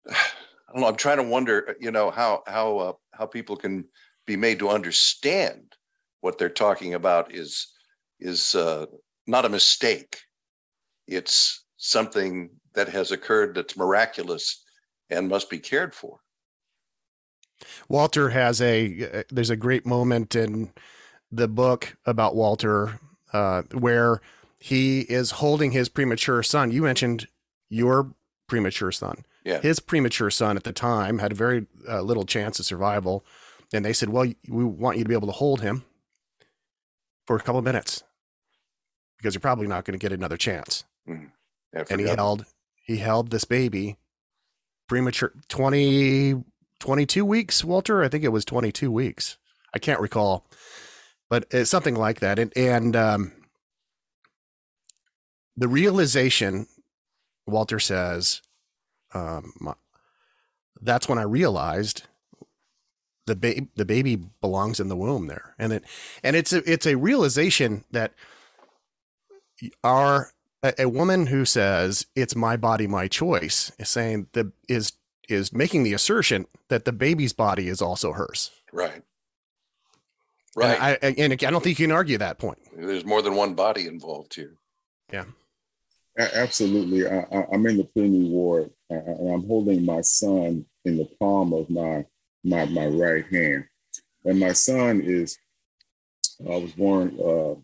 [0.74, 0.86] I.
[0.86, 3.84] I'm trying to wonder, you know, how how uh, how people can
[4.26, 5.74] be made to understand
[6.20, 7.68] what they're talking about is
[8.18, 8.86] is uh,
[9.26, 10.18] not a mistake.
[11.06, 14.64] It's something that has occurred that's miraculous
[15.10, 16.18] and must be cared for.
[17.88, 20.72] Walter has a uh, there's a great moment in
[21.30, 23.00] the book about Walter
[23.32, 24.20] uh, where
[24.58, 26.70] he is holding his premature son.
[26.70, 27.28] You mentioned
[27.68, 28.14] your
[28.46, 29.24] premature son.
[29.44, 29.60] Yeah.
[29.60, 33.24] His premature son at the time had very uh, little chance of survival,
[33.72, 35.84] and they said, "Well, we want you to be able to hold him
[37.26, 38.02] for a couple of minutes
[39.18, 41.30] because you're probably not going to get another chance." Mm.
[41.76, 42.46] I And he held
[42.84, 43.96] he held this baby
[44.88, 46.44] premature 20
[46.80, 48.02] 22 weeks, Walter.
[48.02, 49.38] I think it was 22 weeks.
[49.74, 50.46] I can't recall,
[51.30, 52.38] but it's something like that.
[52.38, 53.32] And, and um,
[55.56, 56.66] the realization,
[57.46, 58.42] Walter says,
[59.14, 59.74] um, my-
[60.80, 62.02] that's when I realized
[63.26, 65.84] the baby the baby belongs in the womb there, and it
[66.22, 68.12] and it's a it's a realization that
[69.82, 74.92] our a, a woman who says it's my body, my choice is saying the is
[75.28, 78.50] is making the assertion that the baby's body is also hers.
[78.72, 78.94] right.
[78.94, 79.02] And
[80.56, 80.80] Right.
[80.80, 82.58] I, I- and I don't think you can argue that point.
[82.76, 84.54] There's more than one body involved here.
[85.12, 85.26] A-
[86.38, 87.08] Absolutely.
[87.08, 91.52] I, I, I'm in the preemie ward, and I'm holding my son in the palm
[91.52, 92.04] of my
[92.42, 93.64] my my right hand.
[94.24, 95.36] And my son is,
[96.40, 97.54] I was born uh,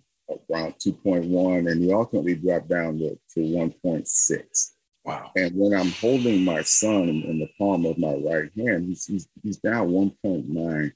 [0.51, 4.71] around 2.1, and he ultimately dropped down to, to 1.6.
[5.05, 5.31] Wow.
[5.35, 9.29] And when I'm holding my son in, the palm of my right hand, he's, he's,
[9.43, 10.93] he's down 1.9.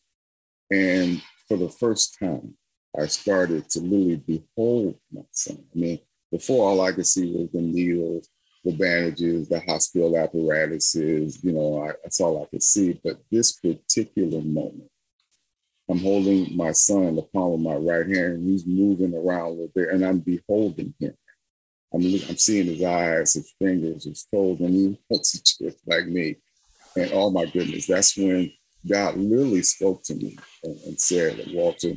[0.70, 2.54] And for the first time,
[2.98, 5.64] I started to really behold my son.
[5.74, 5.98] I mean,
[6.30, 8.28] before all I could see was the needles,
[8.64, 12.98] the bandages, the hospital apparatuses, you know, I, that's all I could see.
[13.04, 14.90] But this particular moment,
[15.88, 19.46] I'm holding my son in the palm of my right hand, and he's moving around
[19.46, 21.14] a little bit, and I'm beholding him.
[21.92, 26.36] I'm, I'm seeing his eyes, his fingers, his toes, and he looks just like me.
[26.96, 28.50] And oh my goodness, that's when
[28.88, 31.92] God literally spoke to me and, and said, Walter,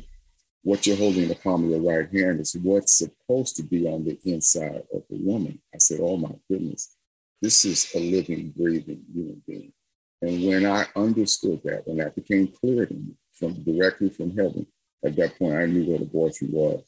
[0.62, 3.86] what you're holding in the palm of your right hand is what's supposed to be
[3.86, 5.60] on the inside of the woman.
[5.74, 6.96] I said, Oh my goodness,
[7.40, 9.72] this is a living, breathing human being.
[10.20, 14.66] And when I understood that, when that became clear to me from directly from heaven,
[15.04, 16.82] at that point I knew what abortion was,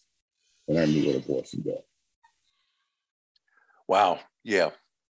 [0.67, 1.83] and I knew what abortion was.
[3.87, 4.21] Wow.
[4.45, 4.71] Yeah.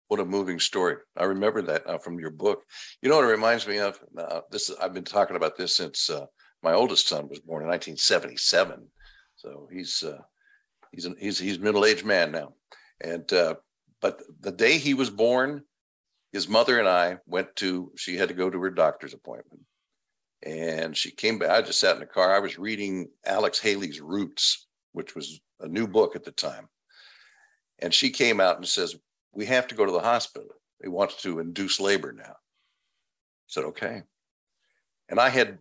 [0.09, 0.97] What a moving story.
[1.17, 2.63] I remember that uh, from your book.
[3.03, 3.99] You know what it reminds me of?
[4.17, 6.27] Uh, this I've been talking about this since uh,
[6.65, 8.89] my oldest son was born in 1977.
[9.37, 10.23] So he's uh,
[10.91, 12.55] he's an, he's he's middle aged man now,
[13.01, 13.57] and uh,
[14.01, 15.63] but the day he was born,
[16.33, 17.93] his mother and I went to.
[17.97, 19.63] She had to go to her doctor's appointment,
[20.43, 21.51] and she came back.
[21.51, 22.35] I just sat in the car.
[22.35, 26.69] I was reading Alex Haley's Roots, which was a new book at the time,
[27.81, 28.97] and she came out and says,
[29.33, 30.49] "We have to go to the hospital.
[30.83, 34.03] He wants to induce labor now." I said, "Okay."
[35.11, 35.59] And I had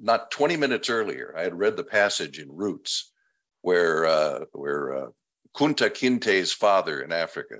[0.00, 3.12] not 20 minutes earlier, I had read the passage in Roots
[3.62, 5.06] where uh, where uh,
[5.56, 7.56] Kunta Kinte's father in Africa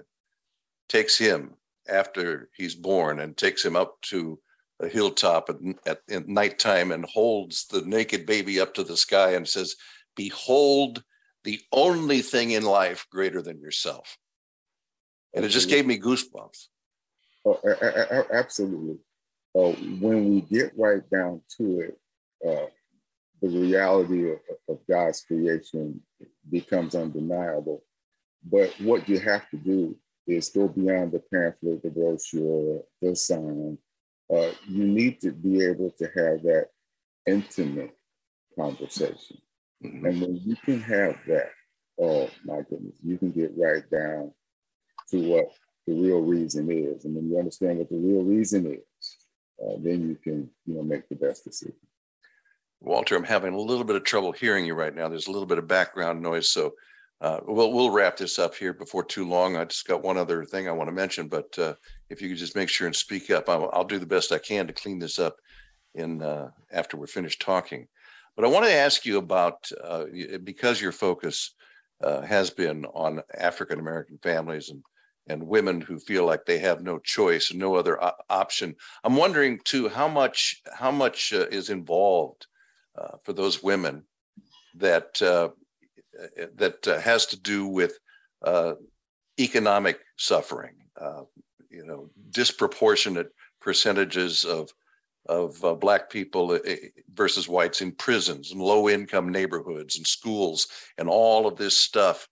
[0.89, 1.55] takes him
[1.89, 4.39] after he's born and takes him up to
[4.81, 9.33] a hilltop at, at, at nighttime and holds the naked baby up to the sky
[9.33, 9.77] and says,
[10.17, 11.03] "Behold,
[11.45, 14.17] the only thing in life greater than yourself."
[15.35, 16.69] And it just gave me goosebumps.
[17.45, 17.59] Oh,
[18.33, 18.99] absolutely.
[19.55, 21.99] Uh, when we get right down to it,
[22.47, 22.67] uh,
[23.41, 26.01] the reality of, of, God's creation
[26.51, 27.85] becomes undeniable.
[28.45, 29.97] But what you have to do
[30.27, 33.79] is go beyond the pamphlet, the brochure, the sign.
[34.33, 36.69] Uh, you need to be able to have that
[37.27, 37.97] intimate
[38.59, 39.39] conversation.
[39.85, 40.07] Mm-hmm.
[40.07, 41.51] And when you can have that,
[42.01, 44.33] oh my goodness, you can get right down
[45.11, 45.53] to what
[45.87, 47.05] the real reason is.
[47.05, 49.17] And when you understand what the real reason is,
[49.63, 51.75] uh, then you can, you know, make the best decision.
[52.81, 55.09] Walter, I'm having a little bit of trouble hearing you right now.
[55.09, 56.75] There's a little bit of background noise, so
[57.21, 59.57] uh, we'll we'll wrap this up here before too long.
[59.57, 61.75] I just got one other thing I want to mention, but uh,
[62.09, 64.39] if you could just make sure and speak up, I'll, I'll do the best I
[64.39, 65.37] can to clean this up
[65.95, 67.89] in uh, after we're finished talking.
[68.37, 70.05] But I want to ask you about uh,
[70.45, 71.55] because your focus
[72.03, 74.83] uh, has been on African American families and
[75.31, 77.99] and women who feel like they have no choice and no other
[78.31, 78.75] option.
[79.05, 82.47] I'm wondering too how much how much uh, is involved
[82.99, 84.03] uh, for those women
[84.75, 85.49] that uh,
[86.57, 87.99] that uh, has to do with
[88.45, 88.75] uh,
[89.39, 90.75] economic suffering.
[91.01, 91.23] Uh,
[91.71, 93.29] you know, disproportionate
[93.61, 94.71] percentages of
[95.29, 96.59] of black people
[97.13, 102.27] versus whites in prisons and low income neighborhoods and schools and all of this stuff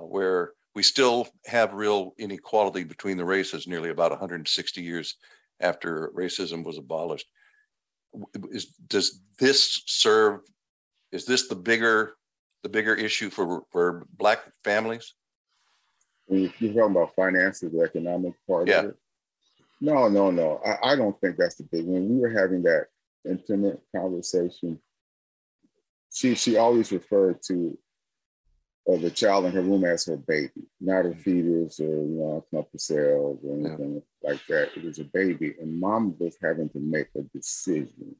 [0.00, 5.16] where we still have real inequality between the races nearly about 160 years
[5.60, 7.26] after racism was abolished
[8.50, 10.40] is does this serve
[11.12, 12.14] is this the bigger
[12.62, 15.14] the bigger issue for for black families?
[16.28, 18.80] You're talking about finances the economic part yeah.
[18.80, 18.96] of it?
[19.80, 20.60] No no no.
[20.64, 22.86] I, I don't think that's the big one we were having that
[23.24, 24.80] intimate conversation
[26.16, 27.76] she she always referred to
[28.88, 32.44] of the child in her room as her baby, not a fetus or you know
[32.50, 34.30] clump of cells or anything yeah.
[34.30, 34.76] like that.
[34.76, 38.14] It was a baby, and mom was having to make a decision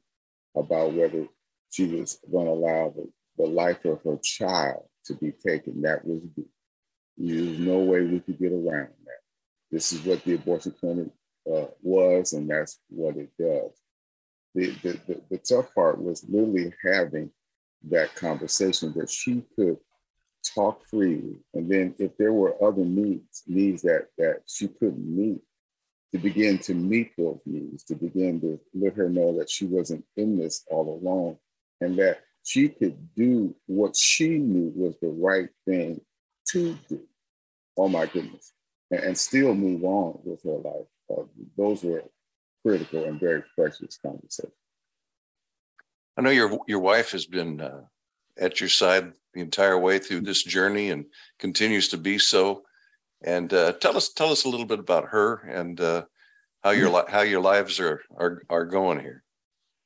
[0.55, 1.27] about whether
[1.69, 5.81] she was going to allow the, the life of her child to be taken.
[5.81, 6.27] That was
[7.17, 9.21] there's no way we could get around that.
[9.71, 11.07] This is what the abortion clinic
[11.51, 13.71] uh, was, and that's what it does.
[14.53, 17.31] The, the, the, the tough part was literally having
[17.89, 19.77] that conversation that she could
[20.53, 21.37] talk freely.
[21.53, 25.41] And then if there were other needs, needs that that she couldn't meet,
[26.11, 30.05] to begin to meet those needs, to begin to let her know that she wasn't
[30.15, 31.37] in this all alone
[31.81, 35.99] and that she could do what she knew was the right thing
[36.51, 37.01] to do.
[37.77, 38.53] Oh my goodness.
[38.89, 40.87] And, and still move on with her life.
[41.09, 41.23] Uh,
[41.57, 42.03] those were
[42.65, 44.53] critical and very precious conversations.
[46.17, 47.81] I know your your wife has been uh,
[48.39, 51.05] at your side the entire way through this journey and
[51.39, 52.63] continues to be so.
[53.23, 56.05] And uh, tell us tell us a little bit about her and uh,
[56.63, 59.23] how your how your lives are are are going here.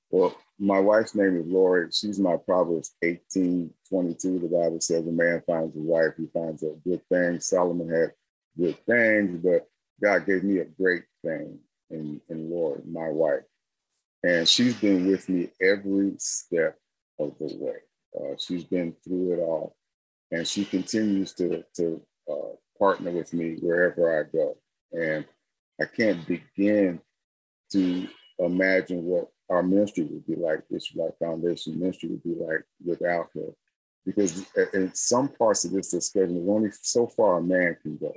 [0.10, 1.88] Well, my wife's name is Lori.
[1.92, 4.40] She's my Proverbs 18, 22.
[4.40, 7.40] The Bible says a man finds a wife, he finds a good thing.
[7.40, 8.12] Solomon had
[8.58, 9.68] good things, but
[10.02, 13.44] God gave me a great thing in, in my wife.
[14.24, 16.78] And she's been with me every step
[17.18, 17.78] of the way.
[18.16, 19.76] Uh, she's been through it all.
[20.32, 24.58] And she continues to, to uh, partner with me wherever I go.
[24.94, 25.26] And
[25.80, 27.02] I can't begin
[27.72, 28.08] to
[28.40, 33.30] imagine what our ministry would be like, this Life Foundation ministry would be like without
[33.36, 33.54] her.
[34.06, 38.14] Because in some parts of this discussion, there's only so far a man can go.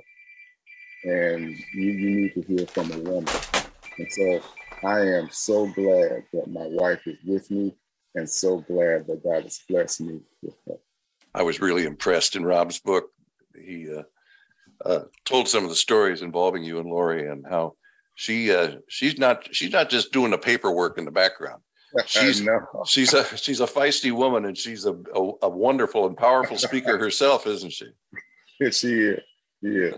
[1.03, 3.33] And you, you need to hear from a woman.
[3.97, 4.41] And so
[4.83, 7.75] I am so glad that my wife is with me
[8.15, 10.75] and so glad that God has blessed me with her.
[11.33, 13.11] I was really impressed in Rob's book.
[13.53, 14.03] He uh,
[14.83, 17.75] uh, told some of the stories involving you and Lori and how
[18.15, 21.61] she uh, she's not she's not just doing the paperwork in the background.
[22.07, 22.45] She's
[22.87, 26.97] she's a she's a feisty woman and she's a, a, a wonderful and powerful speaker
[26.99, 27.85] herself, isn't she?
[28.69, 29.19] she is.
[29.61, 29.91] Yeah.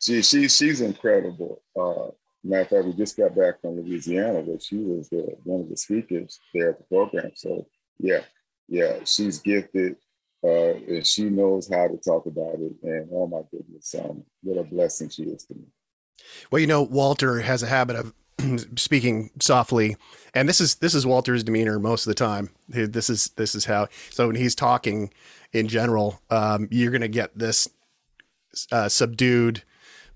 [0.00, 1.60] She she she's incredible.
[1.78, 2.12] Uh,
[2.44, 5.08] matter of fact, we just got back from Louisiana, where she was
[5.44, 7.32] one of the speakers there at the program.
[7.34, 7.66] So
[7.98, 8.22] yeah,
[8.68, 9.96] yeah, she's gifted.
[10.44, 12.72] Uh, and she knows how to talk about it.
[12.82, 15.66] And oh my goodness, um, what a blessing she is to me.
[16.50, 18.14] Well, you know, Walter has a habit of
[18.76, 19.96] speaking softly,
[20.34, 22.50] and this is this is Walter's demeanor most of the time.
[22.68, 23.88] This is this is how.
[24.10, 25.12] So when he's talking
[25.52, 27.68] in general, um, you're going to get this
[28.72, 29.62] uh, subdued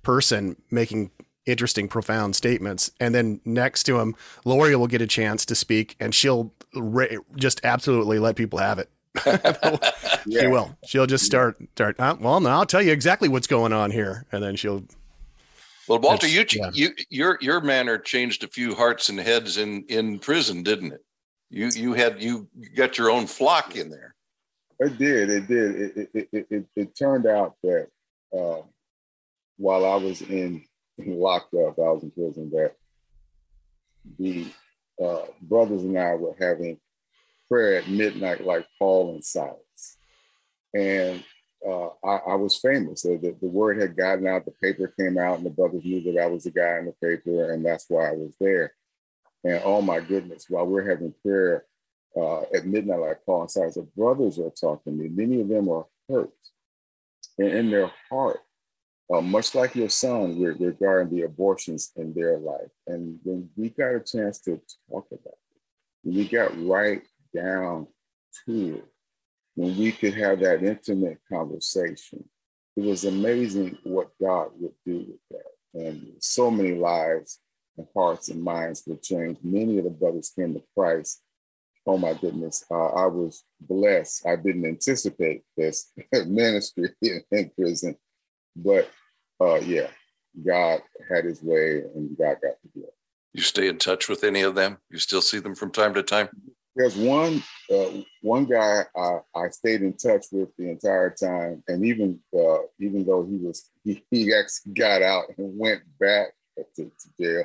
[0.03, 1.11] person making
[1.47, 5.97] interesting, profound statements, and then next to him, Lori will get a chance to speak,
[6.01, 8.91] and she'll ra- just absolutely let people have it.
[10.27, 10.43] yeah.
[10.43, 10.77] She will.
[10.85, 11.99] She'll just start start.
[11.99, 14.85] Uh, well, now I'll tell you exactly what's going on here, and then she'll
[15.89, 16.71] well, Walter, you, yeah.
[16.73, 21.05] you your your manner changed a few hearts and heads in in prison, didn't it?
[21.51, 24.15] You you had you got your own flock in there.
[24.81, 25.31] It did.
[25.31, 25.81] It did.
[25.81, 27.89] It it it, it, it turned out that
[28.37, 28.63] uh,
[29.57, 30.65] while I was in, in
[30.99, 32.51] locked up, I was in prison.
[32.51, 32.75] That
[34.19, 34.47] the
[35.03, 36.79] uh, brothers and I were having
[37.49, 39.97] prayer at midnight, like Paul and Silas,
[40.75, 41.23] and
[41.67, 43.03] uh, I, I, was famous.
[43.03, 46.01] So the, the word had gotten out, the paper came out, and the brothers knew
[46.03, 48.73] that I was the guy in the paper, and that's why I was there.
[49.45, 51.65] And oh my goodness, while we're having prayer
[52.17, 55.09] uh, at midnight, like Paul and Silas, the brothers are talking to me.
[55.09, 56.31] Many of them are hurt,
[57.39, 58.41] and in their heart,
[59.13, 62.71] uh, much like your son, regarding the abortions in their life.
[62.87, 65.39] And when we got a chance to talk about it,
[66.05, 67.03] we got right
[67.35, 67.87] down
[68.47, 68.85] to it
[69.55, 72.29] when we could have that intimate conversation.
[72.77, 75.89] It was amazing what God would do with that.
[75.89, 77.39] And so many lives
[77.77, 79.45] and hearts and minds were changed.
[79.45, 81.23] Many of the brothers came to Christ.
[81.87, 84.27] Oh my goodness, uh, I was blessed.
[84.27, 85.93] I didn't anticipate this
[86.27, 87.97] ministry in prison,
[88.57, 88.91] but
[89.41, 89.89] uh, yeah,
[90.45, 92.93] God had his way and God got the glory.
[93.33, 94.79] You stay in touch with any of them?
[94.91, 96.29] You still see them from time to time?
[96.75, 101.85] There's one uh, one guy I, I stayed in touch with the entire time, and
[101.85, 106.29] even uh, even though he was he, he actually got out and went back
[106.77, 107.45] to, to jail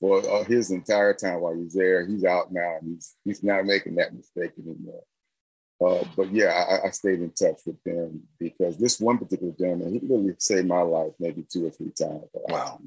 [0.00, 2.06] for uh, his entire time while he's there.
[2.06, 5.02] He's out now, and he's he's not making that mistake anymore.
[5.80, 9.92] Uh, but yeah, I, I, stayed in touch with them because this one particular gentleman,
[9.92, 12.24] he really saved my life maybe two or three times.
[12.34, 12.80] Wow.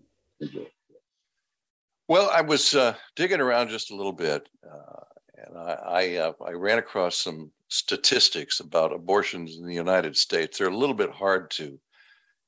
[2.10, 5.04] Well, I was uh, digging around just a little bit, uh,
[5.38, 10.58] and I I, uh, I, ran across some statistics about abortions in the United States.
[10.58, 11.80] They're a little bit hard to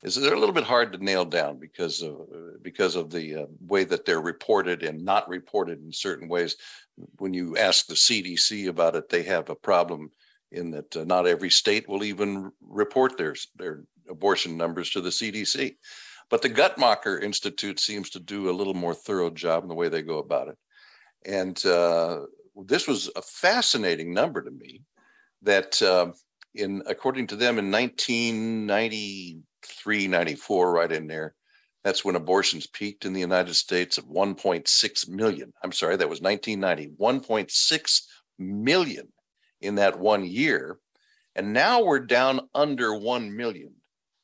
[0.03, 2.17] is they're a little bit hard to nail down because of
[2.61, 6.57] because of the uh, way that they're reported and not reported in certain ways.
[7.17, 10.11] When you ask the CDC about it, they have a problem
[10.53, 15.09] in that uh, not every state will even report their their abortion numbers to the
[15.09, 15.75] CDC.
[16.29, 19.89] But the Guttmacher Institute seems to do a little more thorough job in the way
[19.89, 20.57] they go about it.
[21.25, 22.21] And uh,
[22.65, 24.81] this was a fascinating number to me
[25.41, 26.11] that uh,
[26.55, 31.33] in according to them in 1993 94 right in there
[31.83, 36.21] that's when abortions peaked in the united states at 1.6 million i'm sorry that was
[36.21, 38.01] 1990 1.6
[38.39, 39.07] million
[39.64, 40.78] in that one year
[41.36, 43.74] and now we're down under 1 million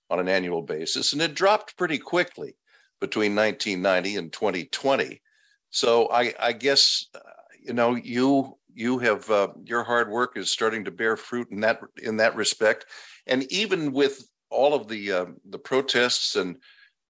[0.10, 2.56] on an annual basis and it dropped pretty quickly
[3.00, 5.22] between 1990 and 2020
[5.70, 7.20] so i, I guess uh,
[7.62, 11.60] you know you you have uh, your hard work is starting to bear fruit in
[11.60, 12.86] that in that respect,
[13.28, 16.58] and even with all of the uh, the protests and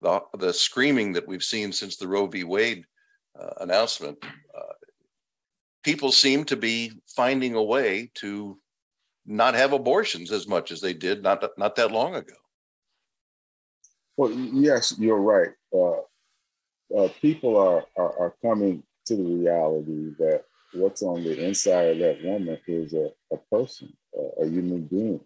[0.01, 2.43] the the screaming that we've seen since the Roe v.
[2.43, 2.85] Wade
[3.39, 4.73] uh, announcement, uh,
[5.83, 8.59] people seem to be finding a way to
[9.25, 12.33] not have abortions as much as they did not not that long ago.
[14.17, 15.51] Well, yes, you're right.
[15.73, 16.01] Uh,
[16.97, 21.99] uh, people are, are, are coming to the reality that what's on the inside of
[21.99, 25.21] that woman is a, a person, a, a human being,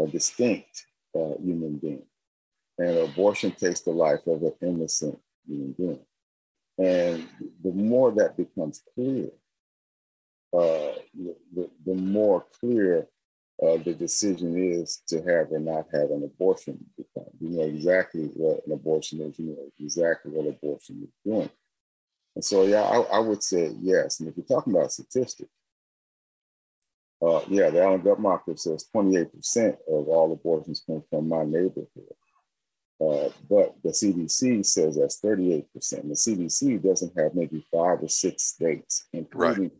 [0.00, 2.02] a distinct uh, human being,
[2.78, 6.00] and abortion takes the life of an innocent human being.
[6.78, 7.28] And
[7.62, 9.30] the more that becomes clear,
[10.54, 13.08] uh, the, the more clear
[13.62, 16.84] uh, the decision is to have or not have an abortion.
[17.40, 21.50] You know exactly what an abortion is, you know exactly what abortion is doing.
[22.34, 24.20] And so, yeah, I, I would say yes.
[24.20, 25.50] And if you're talking about statistics,
[27.22, 31.88] uh, yeah, the Alan Guttmacher says 28% of all abortions come from my neighborhood.
[33.00, 35.64] Uh, but the CDC says that's 38%.
[35.72, 39.72] The CDC doesn't have maybe five or six states, including right.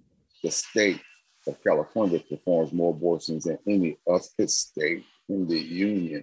[0.45, 1.01] The state
[1.47, 6.22] of California performs more abortions than any other state in the union.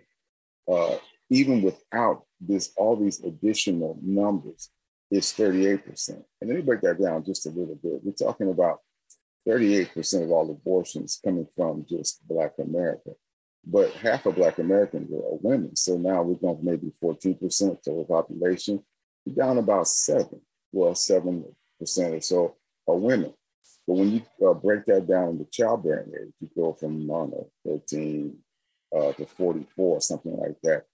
[0.72, 0.96] Uh,
[1.30, 4.70] even without this, all these additional numbers,
[5.10, 6.10] it's 38%.
[6.10, 8.02] And let me break that down just a little bit.
[8.04, 8.80] We're talking about
[9.48, 13.12] 38% of all abortions coming from just Black America.
[13.66, 15.76] But half of Black Americans are women.
[15.76, 18.84] So now we're going from maybe 14% of the population,
[19.36, 20.42] down about seven,
[20.72, 21.44] well, 7%
[21.82, 22.56] or so
[22.88, 23.34] are women.
[23.88, 28.38] But when you uh, break that down into childbearing age, you go from, know, 13
[28.96, 30.86] uh, to 44, something like that.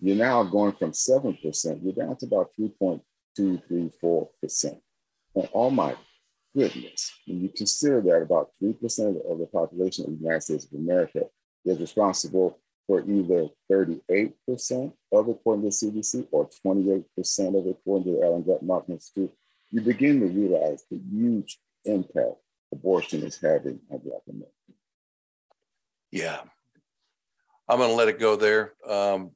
[0.00, 4.80] You're now going from 7%, you're down to about 3.234%.
[5.34, 5.96] And oh my
[6.54, 8.76] goodness, when you consider that about 3%
[9.30, 11.24] of the population of the United States of America
[11.64, 17.04] is responsible for either 38% of according to the CDC or 28%
[17.58, 19.32] of according to the Alan Guttmacher Institute,
[19.70, 22.36] you begin to realize the huge impact
[22.72, 24.52] abortion is having on Black Americans.
[26.10, 26.40] Yeah.
[27.68, 28.74] I'm going to let it go there.
[28.88, 29.30] Um,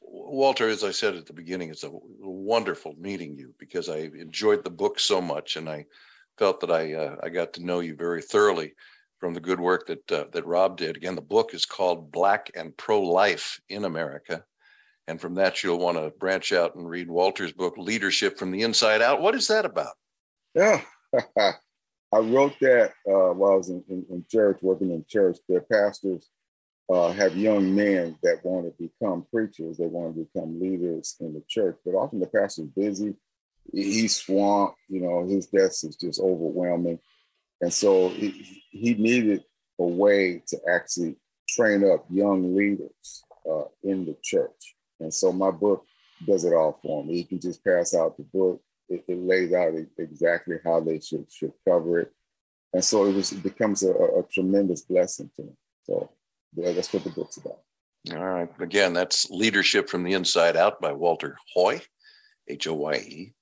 [0.00, 4.62] Walter, as I said at the beginning, it's a wonderful meeting you because I enjoyed
[4.62, 5.86] the book so much, and I
[6.38, 8.74] felt that I uh, I got to know you very thoroughly
[9.18, 10.96] from the good work that uh, that Rob did.
[10.96, 14.44] Again, the book is called Black and Pro Life in America,
[15.08, 18.62] and from that you'll want to branch out and read Walter's book, Leadership from the
[18.62, 19.22] Inside Out.
[19.22, 19.94] What is that about?
[20.54, 20.82] Yeah,
[22.12, 25.38] I wrote that uh, while I was in, in, in, church, working in church.
[25.48, 26.28] Their pastors
[26.90, 29.78] uh, have young men that want to become preachers.
[29.78, 33.14] They want to become leaders in the church, but often the pastor's busy.
[33.72, 34.76] He's swamped.
[34.88, 36.98] You know, his desk is just overwhelming,
[37.60, 39.44] and so he, he needed
[39.78, 41.16] a way to actually
[41.48, 44.74] train up young leaders uh, in the church.
[45.00, 45.86] And so my book
[46.26, 47.16] does it all for me.
[47.16, 48.60] He can just pass out the book
[48.92, 52.12] it, it lays out exactly how they should should cover it,
[52.72, 55.56] and so it was it becomes a, a tremendous blessing to them.
[55.84, 56.10] So
[56.54, 57.60] yeah, that's what the book's about.
[58.10, 58.48] All right.
[58.60, 61.80] Again, that's Leadership from the Inside Out by Walter Hoye,
[62.48, 63.34] H O Y E,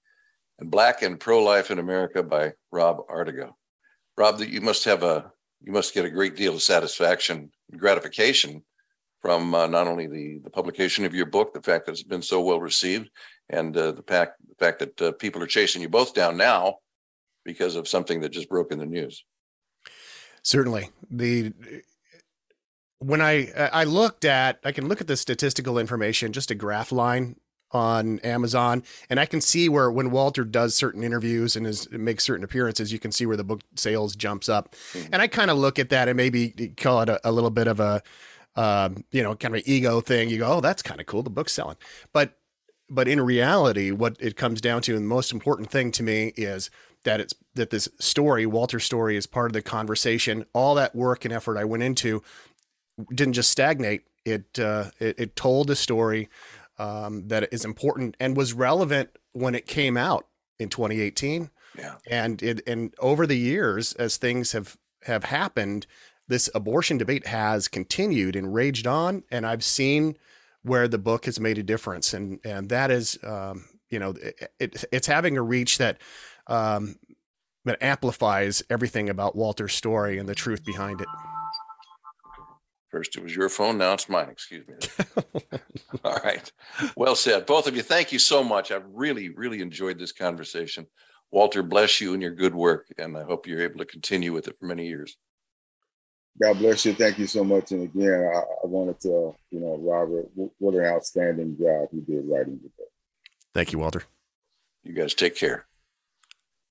[0.58, 3.56] and Black and Pro Life in America by Rob Artigo.
[4.18, 5.32] Rob, that you must have a
[5.62, 8.62] you must get a great deal of satisfaction and gratification
[9.20, 12.22] from uh, not only the, the publication of your book, the fact that it's been
[12.22, 13.10] so well received,
[13.50, 16.76] and uh, the fact the fact that uh, people are chasing you both down now
[17.44, 19.24] because of something that just broke in the news.
[20.42, 21.52] Certainly, the
[22.98, 26.92] when I I looked at I can look at the statistical information, just a graph
[26.92, 27.36] line
[27.72, 32.24] on Amazon, and I can see where when Walter does certain interviews and is makes
[32.24, 35.12] certain appearances, you can see where the book sales jumps up, mm-hmm.
[35.12, 37.68] and I kind of look at that and maybe call it a, a little bit
[37.68, 38.02] of a
[38.56, 40.28] um, you know, kind of an ego thing.
[40.28, 41.22] You go, oh, that's kind of cool.
[41.22, 41.76] The book's selling,
[42.12, 42.36] but
[42.88, 46.32] but in reality, what it comes down to, and the most important thing to me
[46.36, 46.70] is
[47.04, 50.44] that it's that this story, Walter's story, is part of the conversation.
[50.52, 52.22] All that work and effort I went into
[53.14, 54.02] didn't just stagnate.
[54.24, 56.28] It uh, it, it, told a story
[56.78, 60.26] um, that is important and was relevant when it came out
[60.58, 61.50] in 2018.
[61.78, 61.94] Yeah.
[62.10, 65.86] And it and over the years, as things have have happened,
[66.30, 69.24] this abortion debate has continued and raged on.
[69.30, 70.16] And I've seen
[70.62, 74.52] where the book has made a difference, and and that is, um, you know, it,
[74.58, 75.98] it, it's having a reach that
[76.46, 76.96] um,
[77.64, 81.08] that amplifies everything about Walter's story and the truth behind it.
[82.90, 84.28] First it was your phone, now it's mine.
[84.30, 84.76] Excuse me.
[86.04, 86.50] All right.
[86.96, 87.46] Well said.
[87.46, 88.70] Both of you, thank you so much.
[88.70, 90.86] I've really, really enjoyed this conversation.
[91.30, 94.48] Walter, bless you and your good work, and I hope you're able to continue with
[94.48, 95.16] it for many years.
[96.40, 96.94] God bless you.
[96.94, 97.72] Thank you so much.
[97.72, 100.28] And again, I, I wanted to, you know, Robert,
[100.58, 102.88] what an outstanding job you did writing the book.
[103.54, 104.04] Thank you, Walter.
[104.84, 105.66] You guys take care.